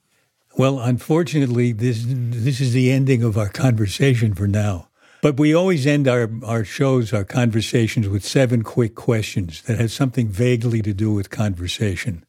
Well, 0.57 0.81
unfortunately, 0.81 1.71
this 1.71 2.05
this 2.05 2.61
is 2.61 2.73
the 2.73 2.91
ending 2.91 3.23
of 3.23 3.39
our 3.39 3.49
conversation 3.49 4.35
for 4.35 4.49
now. 4.49 4.88
But 5.21 5.39
we 5.39 5.55
always 5.55 5.87
end 5.87 6.07
our, 6.07 6.31
our 6.45 6.65
shows, 6.65 7.13
our 7.13 7.25
conversations 7.25 8.09
with 8.09 8.25
seven 8.25 8.63
quick 8.63 8.95
questions 8.95 9.63
that 9.63 9.79
have 9.79 9.91
something 9.91 10.29
vaguely 10.29 10.81
to 10.83 10.95
do 10.95 11.13
with 11.13 11.31
conversation. 11.31 12.25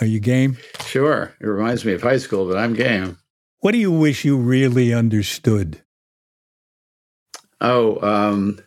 Are 0.00 0.06
you 0.06 0.20
game? 0.20 0.58
Sure. 0.84 1.32
It 1.40 1.46
reminds 1.46 1.84
me 1.84 1.94
of 1.94 2.02
high 2.02 2.18
school, 2.18 2.46
but 2.46 2.58
I'm 2.58 2.74
game. 2.74 3.18
What 3.60 3.72
do 3.72 3.78
you 3.78 3.90
wish 3.90 4.24
you 4.24 4.36
really 4.36 4.92
understood? 4.92 5.82
Oh, 7.60 7.98
um, 8.06 8.60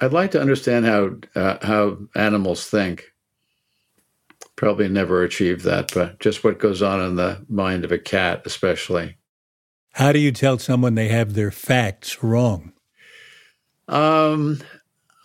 I'd 0.00 0.12
like 0.12 0.30
to 0.30 0.40
understand 0.40 0.86
how 0.86 1.16
uh, 1.34 1.58
how 1.66 1.98
animals 2.14 2.66
think. 2.66 3.12
Probably 4.54 4.88
never 4.88 5.24
achieve 5.24 5.64
that, 5.64 5.92
but 5.92 6.20
just 6.20 6.44
what 6.44 6.60
goes 6.60 6.80
on 6.80 7.00
in 7.00 7.16
the 7.16 7.44
mind 7.48 7.84
of 7.84 7.92
a 7.92 7.98
cat, 7.98 8.42
especially. 8.44 9.16
How 9.94 10.12
do 10.12 10.20
you 10.20 10.30
tell 10.30 10.58
someone 10.58 10.94
they 10.94 11.08
have 11.08 11.34
their 11.34 11.50
facts 11.50 12.22
wrong? 12.22 12.72
Um, 13.90 14.60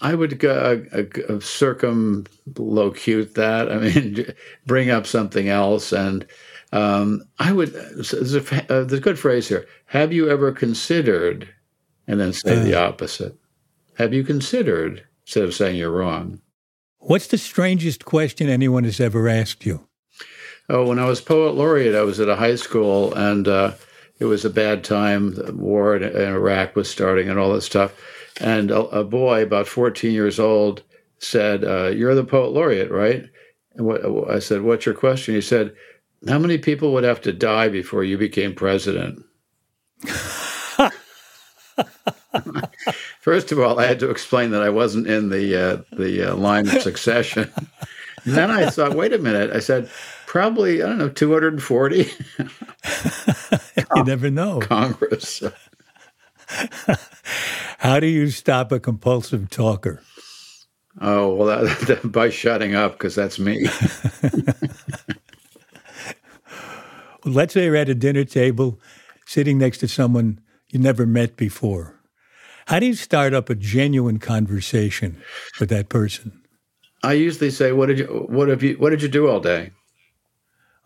I 0.02 0.14
would 0.14 0.44
uh, 0.44 0.48
uh, 0.48 1.04
circumlocute 1.40 3.34
that. 3.36 3.72
I 3.72 3.78
mean, 3.78 4.34
bring 4.66 4.90
up 4.90 5.08
something 5.08 5.48
else, 5.48 5.94
and 5.94 6.26
um, 6.74 7.24
I 7.40 7.54
would. 7.54 7.74
There's 7.74 8.36
a, 8.36 8.42
uh, 8.42 8.84
there's 8.84 8.94
a 8.94 9.00
good 9.00 9.20
phrase 9.20 9.48
here. 9.48 9.66
Have 9.86 10.12
you 10.12 10.30
ever 10.30 10.52
considered? 10.52 11.48
And 12.08 12.20
then 12.20 12.34
say 12.34 12.60
the 12.60 12.80
uh. 12.80 12.90
opposite. 12.90 13.36
Have 13.98 14.14
you 14.14 14.24
considered? 14.24 15.04
Instead 15.26 15.46
of 15.46 15.56
saying 15.56 15.78
you're 15.78 15.90
wrong. 15.90 16.40
What's 17.00 17.26
the 17.28 17.40
strangest 17.40 18.06
question 18.06 18.48
anyone 18.48 18.84
has 18.84 19.00
ever 19.00 19.28
asked 19.28 19.66
you? 19.66 19.88
Oh, 20.70 20.88
when 20.88 21.00
I 21.00 21.06
was 21.06 21.20
poet 21.20 21.56
laureate, 21.56 21.96
I 21.96 22.04
was 22.04 22.20
at 22.20 22.30
a 22.30 22.36
high 22.36 22.58
school, 22.58 23.12
and 23.16 23.48
uh, 23.48 23.72
it 24.20 24.26
was 24.26 24.46
a 24.46 24.52
bad 24.52 24.84
time. 24.84 25.34
The 25.34 25.52
war 25.52 25.96
in, 25.96 26.04
in 26.04 26.34
Iraq 26.34 26.76
was 26.76 26.88
starting, 26.90 27.28
and 27.28 27.40
all 27.40 27.54
this 27.54 27.66
stuff 27.66 27.92
and 28.42 28.72
a, 28.72 28.82
a 28.88 29.04
boy, 29.04 29.44
about 29.44 29.68
14 29.68 30.12
years 30.12 30.40
old, 30.40 30.84
said, 31.20 31.64
uh, 31.64 31.88
You're 31.88 32.16
the 32.16 32.24
poet 32.24 32.52
laureate, 32.52 32.92
right? 32.92 33.26
And 33.76 33.86
what, 33.86 34.02
I 34.30 34.40
said, 34.40 34.62
What's 34.62 34.86
your 34.86 34.96
question? 34.96 35.36
He 35.36 35.42
said, 35.42 35.74
How 36.28 36.40
many 36.40 36.58
people 36.58 36.94
would 36.94 37.04
have 37.04 37.22
to 37.22 37.34
die 37.34 37.70
before 37.70 38.04
you 38.04 38.18
became 38.18 38.54
president? 38.56 39.24
First 43.22 43.52
of 43.52 43.60
all, 43.60 43.80
I 43.80 43.86
had 43.86 44.00
to 44.02 44.10
explain 44.12 44.52
that 44.52 44.62
I 44.62 44.70
wasn't 44.70 45.08
in 45.08 45.30
the 45.30 45.56
uh, 45.56 45.78
the 45.96 46.32
uh, 46.32 46.36
line 46.36 46.68
of 46.68 46.82
succession. 46.82 47.52
and 48.24 48.34
then 48.36 48.52
I 48.52 48.70
thought, 48.70 48.96
wait 48.96 49.14
a 49.14 49.18
minute. 49.18 49.52
I 49.52 49.60
said, 49.60 49.90
probably 50.28 50.84
I 50.84 50.88
don't 50.88 50.98
know, 50.98 51.10
two 51.10 51.32
hundred 51.34 51.54
and 51.54 51.64
forty. 51.64 52.12
you 53.96 54.04
never 54.04 54.30
know. 54.30 54.60
Congress. 54.60 55.42
How 57.80 58.00
do 58.00 58.08
you 58.08 58.30
stop 58.30 58.72
a 58.72 58.80
compulsive 58.80 59.50
talker? 59.50 60.02
Oh, 61.02 61.36
well, 61.36 61.48
that, 61.48 61.80
that, 61.88 62.12
by 62.12 62.30
shutting 62.30 62.76
up, 62.76 62.94
because 62.94 63.16
that's 63.16 63.40
me. 63.40 63.68
let's 67.26 67.54
say 67.54 67.66
you're 67.66 67.76
at 67.76 67.90
a 67.90 67.96
dinner 67.96 68.24
table 68.24 68.80
sitting 69.26 69.58
next 69.58 69.80
to 69.80 69.88
someone 69.88 70.40
you 70.70 70.80
never 70.80 71.06
met 71.06 71.36
before. 71.36 72.00
How 72.68 72.80
do 72.80 72.86
you 72.86 72.94
start 72.94 73.34
up 73.34 73.50
a 73.50 73.56
genuine 73.56 74.20
conversation 74.20 75.22
with 75.60 75.70
that 75.70 75.90
person? 75.90 76.42
I 77.04 77.14
usually 77.14 77.52
say, 77.52 77.72
"What 77.72 77.88
did 77.88 78.00
you 78.00 78.26
What 78.30 78.48
have 78.48 78.64
you 78.64 78.76
What 78.76 78.90
did 78.90 79.04
you 79.04 79.08
do 79.08 79.30
all 79.30 79.40
day?" 79.40 79.72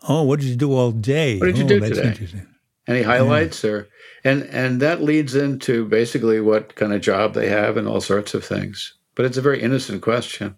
Oh, 0.08 0.22
what 0.22 0.40
did 0.40 0.48
you 0.48 0.56
do 0.56 0.72
all 0.72 0.92
day? 0.92 1.38
What 1.38 1.46
did 1.46 1.58
you 1.58 1.64
oh, 1.64 1.68
do 1.68 1.80
today? 1.80 2.42
Any 2.86 3.02
highlights 3.02 3.62
yeah. 3.64 3.70
or 3.70 3.88
and 4.24 4.42
and 4.44 4.80
that 4.80 5.02
leads 5.02 5.34
into 5.34 5.84
basically 5.86 6.40
what 6.40 6.74
kind 6.74 6.92
of 6.92 7.00
job 7.00 7.34
they 7.34 7.48
have 7.48 7.76
and 7.76 7.88
all 7.88 8.00
sorts 8.00 8.34
of 8.34 8.44
things. 8.44 8.94
But 9.14 9.24
it's 9.24 9.36
a 9.36 9.42
very 9.42 9.60
innocent 9.60 10.02
question. 10.02 10.56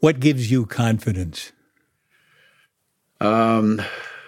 What 0.00 0.20
gives 0.20 0.50
you 0.50 0.66
confidence? 0.66 1.52
Um, 3.20 3.80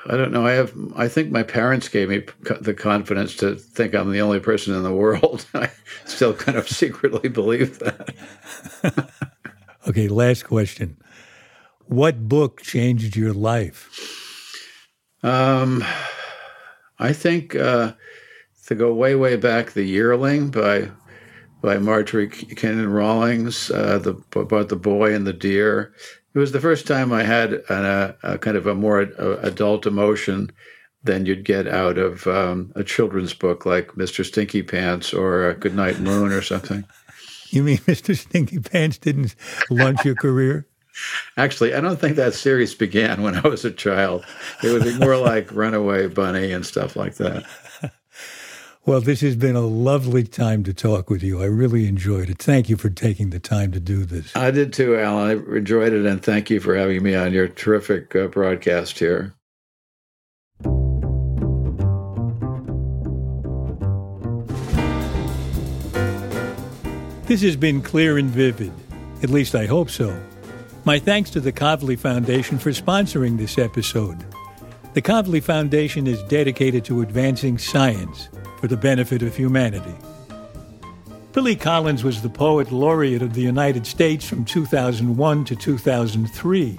I 0.07 0.17
don't 0.17 0.33
know. 0.33 0.47
I 0.47 0.53
have. 0.53 0.73
I 0.97 1.09
think 1.09 1.31
my 1.31 1.43
parents 1.43 1.89
gave 1.89 2.09
me 2.09 2.23
the 2.61 2.75
confidence 2.75 3.37
to 3.37 3.57
think 3.57 3.95
I'm 3.95 4.11
the 4.11 4.23
only 4.23 4.41
person 4.41 4.75
in 4.75 4.83
the 4.83 4.95
world. 4.95 5.45
I 5.55 5.71
still 6.07 6.35
kind 6.35 6.57
of 6.57 6.69
secretly 6.69 7.29
believe 7.29 7.79
that. 7.81 9.11
okay, 9.89 10.09
last 10.09 10.45
question. 10.45 10.97
What 11.85 12.29
book 12.29 12.63
changed 12.63 13.17
your 13.17 13.33
life? 13.33 13.91
Um, 15.23 15.85
I 16.99 17.13
think 17.13 17.55
uh, 17.55 17.93
to 18.67 18.75
go 18.75 18.93
way, 18.93 19.15
way 19.15 19.37
back, 19.37 19.73
The 19.73 19.85
Yearling 19.85 20.51
by 20.51 20.91
by 21.61 21.77
Marjorie 21.79 22.29
Kinnan 22.29 22.93
Rawlings, 22.93 23.69
uh, 23.73 23.99
the, 23.99 24.15
about 24.39 24.69
the 24.69 24.77
boy 24.77 25.13
and 25.13 25.27
the 25.27 25.33
deer. 25.33 25.93
It 26.33 26.39
was 26.39 26.53
the 26.53 26.61
first 26.61 26.87
time 26.87 27.13
I 27.13 27.25
had 27.25 27.53
an, 27.53 27.85
a, 27.85 28.17
a, 28.23 28.39
kind 28.39 28.57
of 28.57 28.69
a 28.69 28.77
more 28.77 29.01
adult 29.01 29.85
emotion 29.85 30.53
than 31.03 31.27
you'd 31.27 31.45
get 31.45 31.67
out 31.67 31.99
of 31.99 32.29
um, 32.29 32.73
a 32.77 32.85
children's 32.85 33.35
book 33.35 33.67
like 33.67 33.89
Mr. 33.95 34.25
Stinky 34.25 34.63
Pants 34.63 35.13
or 35.13 35.55
Goodnight 35.55 35.99
Moon 35.99 36.31
or 36.31 36.43
something. 36.43 36.85
You 37.51 37.65
mean 37.65 37.79
Mr. 37.89 38.17
Stinky 38.17 38.61
Pants 38.61 38.99
didn't 38.99 39.35
launch 39.69 40.05
your 40.05 40.15
career? 40.15 40.68
Actually, 41.37 41.75
I 41.75 41.81
don't 41.81 42.01
think 42.01 42.17
that 42.17 42.35
series 42.35 42.75
began 42.75 43.23
when 43.23 43.37
I 43.37 43.47
was 43.47 43.65
a 43.65 43.71
child. 43.71 44.25
It 44.63 44.71
was 44.71 44.99
more 44.99 45.17
like 45.19 45.53
Runaway 45.53 46.09
Bunny 46.09 46.53
and 46.53 46.65
stuff 46.65 46.97
like 46.97 47.15
that. 47.17 47.45
Well, 48.89 49.03
this 49.03 49.21
has 49.21 49.37
been 49.37 49.55
a 49.55 49.61
lovely 49.61 50.25
time 50.25 50.65
to 50.65 50.73
talk 50.73 51.11
with 51.11 51.23
you. 51.23 51.43
I 51.43 51.45
really 51.45 51.87
enjoyed 51.87 52.31
it. 52.31 52.39
Thank 52.39 52.71
you 52.71 52.79
for 52.79 52.89
taking 52.89 53.29
the 53.29 53.39
time 53.39 53.71
to 53.73 53.81
do 53.81 54.07
this. 54.07 54.35
I 54.35 54.51
did 54.51 54.73
too, 54.73 54.99
Alan. 54.99 55.29
I 55.29 55.57
enjoyed 55.59 55.93
it, 55.93 56.07
and 56.07 56.23
thank 56.23 56.49
you 56.49 56.59
for 56.59 56.75
having 56.75 57.03
me 57.03 57.15
on 57.15 57.35
your 57.35 57.49
terrific 57.49 58.17
uh, 58.17 58.29
broadcast 58.29 58.99
here. 58.99 59.35
This 67.27 67.43
has 67.43 67.57
been 67.57 67.83
clear 67.83 68.17
and 68.17 68.31
vivid. 68.31 68.73
At 69.23 69.29
least 69.29 69.55
I 69.55 69.67
hope 69.67 69.91
so. 69.91 70.19
My 70.89 70.99
thanks 70.99 71.29
to 71.33 71.41
the 71.41 71.53
Kavli 71.53 71.99
Foundation 71.99 72.59
for 72.59 72.71
sponsoring 72.71 73.37
this 73.37 73.59
episode. 73.59 74.25
The 74.95 75.03
Kavli 75.03 75.43
Foundation 75.43 76.07
is 76.07 76.23
dedicated 76.23 76.83
to 76.87 77.03
advancing 77.03 77.59
science 77.59 78.31
for 78.59 78.69
the 78.69 78.77
benefit 78.79 79.21
of 79.21 79.37
humanity. 79.37 79.95
Billy 81.35 81.57
Collins 81.57 82.05
was 82.05 82.23
the 82.23 82.31
Poet 82.31 82.73
Laureate 82.73 83.21
of 83.21 83.35
the 83.35 83.43
United 83.43 83.87
States 83.87 84.27
from 84.27 84.47
2001 84.47 85.45
to 85.45 85.55
2003. 85.55 86.79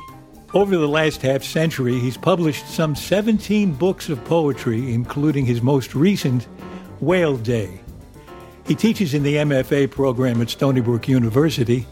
Over 0.56 0.76
the 0.76 0.88
last 0.88 1.22
half 1.22 1.44
century, 1.44 2.00
he's 2.00 2.18
published 2.18 2.68
some 2.68 2.96
17 2.96 3.74
books 3.74 4.10
of 4.10 4.26
poetry, 4.26 4.92
including 4.92 5.46
his 5.46 5.62
most 5.62 5.94
recent, 5.94 6.48
Whale 7.00 7.38
Day. 7.38 7.80
He 8.66 8.74
teaches 8.74 9.14
in 9.14 9.22
the 9.22 9.36
MFA 9.36 9.92
program 9.92 10.42
at 10.42 10.50
Stony 10.50 10.82
Brook 10.82 11.08
University 11.08 11.86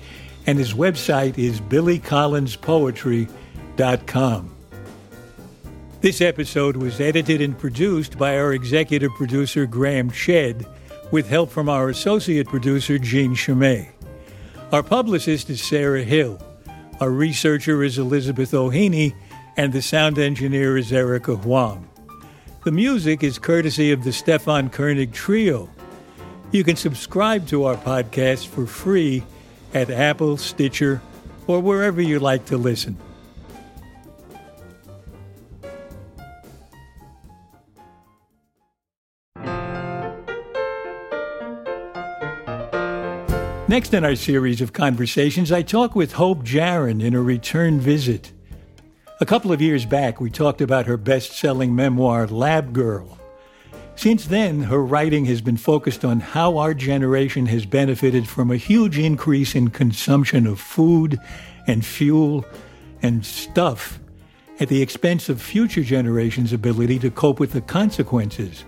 and 0.47 0.57
his 0.57 0.73
website 0.73 1.37
is 1.37 1.61
billycollinspoetry.com. 1.61 4.55
This 5.99 6.21
episode 6.21 6.77
was 6.77 7.01
edited 7.01 7.41
and 7.41 7.57
produced 7.57 8.17
by 8.17 8.37
our 8.37 8.53
executive 8.53 9.11
producer, 9.15 9.65
Graham 9.65 10.09
Chedd, 10.09 10.65
with 11.11 11.27
help 11.27 11.51
from 11.51 11.67
our 11.69 11.89
associate 11.89 12.47
producer, 12.47 12.97
Jean 12.97 13.35
Chimay. 13.35 13.89
Our 14.71 14.83
publicist 14.83 15.49
is 15.49 15.61
Sarah 15.61 16.03
Hill. 16.03 16.41
Our 17.01 17.09
researcher 17.09 17.83
is 17.83 17.97
Elizabeth 17.97 18.53
O'Haney, 18.53 19.15
and 19.57 19.73
the 19.73 19.81
sound 19.81 20.17
engineer 20.17 20.77
is 20.77 20.93
Erica 20.93 21.35
Huang. 21.35 21.89
The 22.63 22.71
music 22.71 23.21
is 23.23 23.39
courtesy 23.39 23.91
of 23.91 24.03
the 24.03 24.13
Stefan 24.13 24.69
Koenig 24.69 25.13
Trio. 25.13 25.69
You 26.51 26.63
can 26.63 26.75
subscribe 26.75 27.47
to 27.47 27.63
our 27.65 27.75
podcast 27.75 28.47
for 28.47 28.65
free 28.65 29.23
at 29.81 29.89
Apple, 29.89 30.37
Stitcher, 30.37 31.01
or 31.47 31.59
wherever 31.59 32.01
you 32.01 32.19
like 32.19 32.45
to 32.45 32.57
listen. 32.57 32.97
Next 43.69 43.93
in 43.93 44.05
our 44.05 44.15
series 44.15 44.61
of 44.61 44.71
conversations, 44.71 45.51
I 45.51 45.61
talk 45.61 45.93
with 45.93 46.13
Hope 46.13 46.43
Jahren 46.43 47.03
in 47.03 47.13
a 47.13 47.21
return 47.21 47.79
visit. 47.79 48.31
A 49.19 49.25
couple 49.25 49.51
of 49.51 49.61
years 49.61 49.85
back, 49.85 50.21
we 50.21 50.29
talked 50.29 50.61
about 50.61 50.85
her 50.85 50.95
best 50.95 51.33
selling 51.33 51.75
memoir, 51.75 52.27
Lab 52.27 52.71
Girl. 52.71 53.16
Since 53.97 54.27
then, 54.27 54.61
her 54.61 54.85
writing 54.85 55.25
has 55.25 55.41
been 55.41 55.57
focused 55.57 56.05
on 56.05 56.19
how 56.19 56.59
our 56.59 56.75
generation 56.75 57.47
has 57.47 57.65
benefited 57.65 58.27
from 58.27 58.51
a 58.51 58.55
huge 58.55 58.99
increase 58.99 59.55
in 59.55 59.71
consumption 59.71 60.45
of 60.45 60.59
food 60.59 61.19
and 61.65 61.83
fuel 61.83 62.45
and 63.01 63.25
stuff 63.25 63.99
at 64.59 64.69
the 64.69 64.83
expense 64.83 65.29
of 65.29 65.41
future 65.41 65.81
generations' 65.81 66.53
ability 66.53 66.99
to 66.99 67.09
cope 67.09 67.39
with 67.39 67.53
the 67.53 67.61
consequences. 67.61 68.65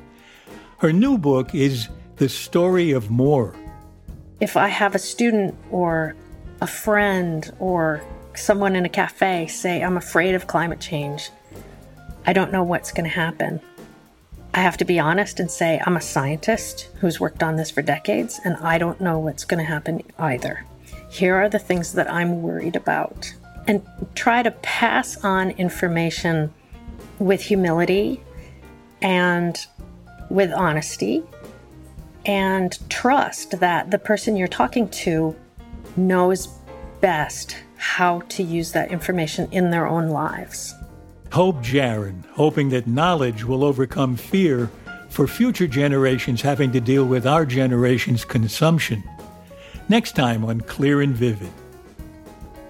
Her 0.80 0.92
new 0.92 1.16
book 1.16 1.54
is 1.54 1.90
The 2.16 2.28
Story 2.28 2.92
of 2.92 3.12
More. 3.12 3.56
If 4.40 4.58
I 4.58 4.68
have 4.68 4.96
a 4.96 5.00
student 5.00 5.56
or 5.70 6.16
a 6.60 6.68
friend 6.68 7.54
or 7.60 8.04
someone 8.34 8.76
in 8.76 8.84
a 8.84 8.90
cafe 8.90 9.46
say, 9.46 9.84
I'm 9.84 9.96
afraid 9.96 10.34
of 10.34 10.48
climate 10.48 10.80
change, 10.80 11.30
I 12.26 12.34
don't 12.34 12.52
know 12.52 12.64
what's 12.64 12.92
going 12.92 13.08
to 13.08 13.16
happen. 13.16 13.62
I 14.54 14.62
have 14.62 14.78
to 14.78 14.86
be 14.86 15.00
honest 15.00 15.40
and 15.40 15.50
say 15.50 15.82
I'm 15.86 15.96
a 15.96 16.02
scientist 16.02 16.90
who's 17.00 17.20
worked 17.20 17.44
on 17.44 17.56
this 17.56 17.70
for 17.70 17.82
decades, 17.82 18.40
and 18.44 18.58
I 18.58 18.78
don't 18.78 19.00
know 19.00 19.20
what's 19.20 19.46
going 19.46 19.64
to 19.64 19.72
happen 19.72 20.02
either. 20.18 20.66
Here 21.10 21.36
are 21.36 21.50
the 21.50 21.60
things 21.60 21.94
that 21.94 22.12
I'm 22.12 22.42
worried 22.42 22.76
about. 22.76 23.34
And 23.68 23.86
try 24.16 24.42
to 24.42 24.52
pass 24.52 25.24
on 25.24 25.52
information 25.52 26.52
with 27.20 27.42
humility 27.42 28.22
and 29.02 29.58
with 30.30 30.52
honesty 30.52 31.24
and 32.26 32.78
trust 32.90 33.60
that 33.60 33.92
the 33.92 34.00
person 34.00 34.36
you're 34.36 34.48
talking 34.48 34.90
to 34.90 35.36
knows 35.96 36.48
best 37.02 37.58
how 37.78 38.22
to 38.30 38.44
use 38.44 38.72
that 38.72 38.92
information 38.92 39.48
in 39.52 39.70
their 39.70 39.88
own 39.88 40.10
lives. 40.10 40.74
Hope 41.32 41.58
Jahren, 41.58 42.26
hoping 42.32 42.70
that 42.70 42.88
knowledge 42.88 43.44
will 43.44 43.64
overcome 43.64 44.16
fear 44.16 44.70
for 45.10 45.28
future 45.28 45.68
generations 45.68 46.42
having 46.42 46.72
to 46.72 46.82
deal 46.82 47.06
with 47.06 47.28
our 47.28 47.46
generation's 47.46 48.26
consumption. 48.26 49.04
Next 49.90 50.16
time 50.16 50.44
on 50.46 50.62
Clear 50.62 51.02
and 51.02 51.16
Vivid. 51.16 51.52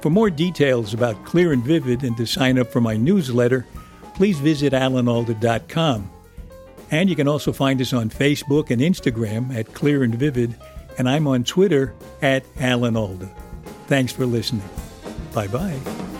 For 0.01 0.09
more 0.09 0.29
details 0.29 0.93
about 0.93 1.25
Clear 1.25 1.51
and 1.51 1.63
Vivid 1.63 2.03
and 2.03 2.15
to 2.17 2.25
sign 2.25 2.57
up 2.57 2.67
for 2.71 2.79
my 2.79 2.95
newsletter, 2.95 3.65
please 4.13 4.39
visit 4.39 4.73
alanalda.com. 4.73 6.09
And 6.91 7.09
you 7.09 7.15
can 7.15 7.27
also 7.27 7.51
find 7.51 7.79
us 7.81 7.93
on 7.93 8.09
Facebook 8.09 8.71
and 8.71 8.81
Instagram 8.81 9.55
at 9.55 9.73
Clear 9.73 10.03
and 10.03 10.15
Vivid, 10.15 10.55
and 10.97 11.07
I'm 11.09 11.27
on 11.27 11.43
Twitter 11.43 11.93
at 12.21 12.43
Alan 12.59 12.97
Alda. 12.97 13.29
Thanks 13.87 14.11
for 14.11 14.25
listening. 14.25 14.67
Bye 15.33 15.47
bye. 15.47 16.18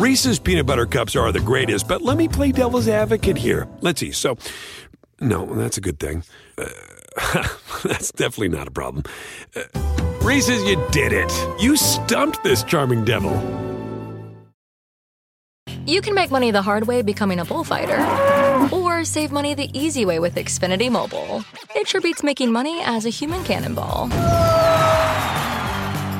Reese's 0.00 0.38
peanut 0.38 0.64
butter 0.64 0.86
cups 0.86 1.14
are 1.14 1.30
the 1.30 1.40
greatest, 1.40 1.86
but 1.86 2.00
let 2.00 2.16
me 2.16 2.26
play 2.26 2.52
devil's 2.52 2.88
advocate 2.88 3.36
here. 3.36 3.68
Let's 3.82 4.00
see. 4.00 4.12
So, 4.12 4.38
no, 5.20 5.44
that's 5.44 5.76
a 5.76 5.82
good 5.82 5.98
thing. 5.98 6.24
Uh, 6.56 6.68
that's 7.84 8.10
definitely 8.12 8.48
not 8.48 8.66
a 8.66 8.70
problem. 8.70 9.04
Uh, 9.54 9.64
Reese's, 10.22 10.64
you 10.64 10.82
did 10.90 11.12
it. 11.12 11.30
You 11.60 11.76
stumped 11.76 12.42
this 12.42 12.64
charming 12.64 13.04
devil. 13.04 13.30
You 15.84 16.00
can 16.00 16.14
make 16.14 16.30
money 16.30 16.50
the 16.50 16.62
hard 16.62 16.86
way 16.86 17.02
becoming 17.02 17.38
a 17.38 17.44
bullfighter, 17.44 18.00
or 18.74 19.04
save 19.04 19.32
money 19.32 19.52
the 19.52 19.68
easy 19.78 20.06
way 20.06 20.18
with 20.18 20.34
Xfinity 20.36 20.90
Mobile. 20.90 21.44
It 21.76 21.86
sure 21.86 22.00
beats 22.00 22.22
making 22.22 22.50
money 22.50 22.80
as 22.84 23.04
a 23.04 23.10
human 23.10 23.44
cannonball. 23.44 24.08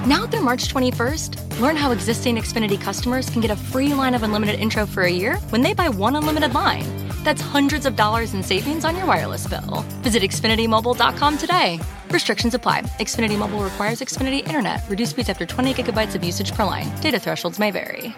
Now 0.07 0.26
through 0.26 0.40
March 0.40 0.72
21st, 0.72 1.61
learn 1.61 1.76
how 1.76 1.90
existing 1.90 2.36
Xfinity 2.36 2.80
customers 2.80 3.28
can 3.28 3.42
get 3.42 3.51
a 3.51 3.57
free 3.57 3.92
line 3.92 4.14
of 4.14 4.22
unlimited 4.22 4.59
intro 4.59 4.86
for 4.86 5.03
a 5.03 5.11
year 5.12 5.36
when 5.51 5.61
they 5.61 5.74
buy 5.74 5.90
one 5.90 6.16
unlimited 6.16 6.55
line. 6.55 6.84
That's 7.22 7.42
hundreds 7.42 7.84
of 7.84 7.96
dollars 7.96 8.32
in 8.32 8.42
savings 8.42 8.86
on 8.86 8.96
your 8.96 9.05
wireless 9.05 9.46
bill. 9.46 9.84
Visit 10.01 10.22
XfinityMobile.com 10.22 11.36
today. 11.36 11.80
Restrictions 12.11 12.55
apply. 12.55 12.80
Xfinity 12.98 13.36
Mobile 13.36 13.62
requires 13.62 14.01
Xfinity 14.01 14.46
Internet. 14.46 14.88
Reduced 14.88 15.11
speeds 15.11 15.28
after 15.28 15.44
20 15.44 15.74
gigabytes 15.74 16.14
of 16.14 16.24
usage 16.24 16.53
per 16.53 16.64
line. 16.64 16.88
Data 17.03 17.18
thresholds 17.18 17.59
may 17.59 17.70
vary. 17.70 18.14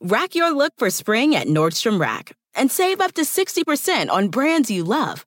Rack 0.00 0.34
your 0.34 0.50
look 0.50 0.72
for 0.78 0.88
spring 0.88 1.34
at 1.34 1.46
Nordstrom 1.46 2.00
Rack 2.00 2.34
and 2.54 2.70
save 2.70 3.02
up 3.02 3.12
to 3.14 3.20
60% 3.22 4.08
on 4.08 4.28
brands 4.28 4.70
you 4.70 4.82
love. 4.82 5.26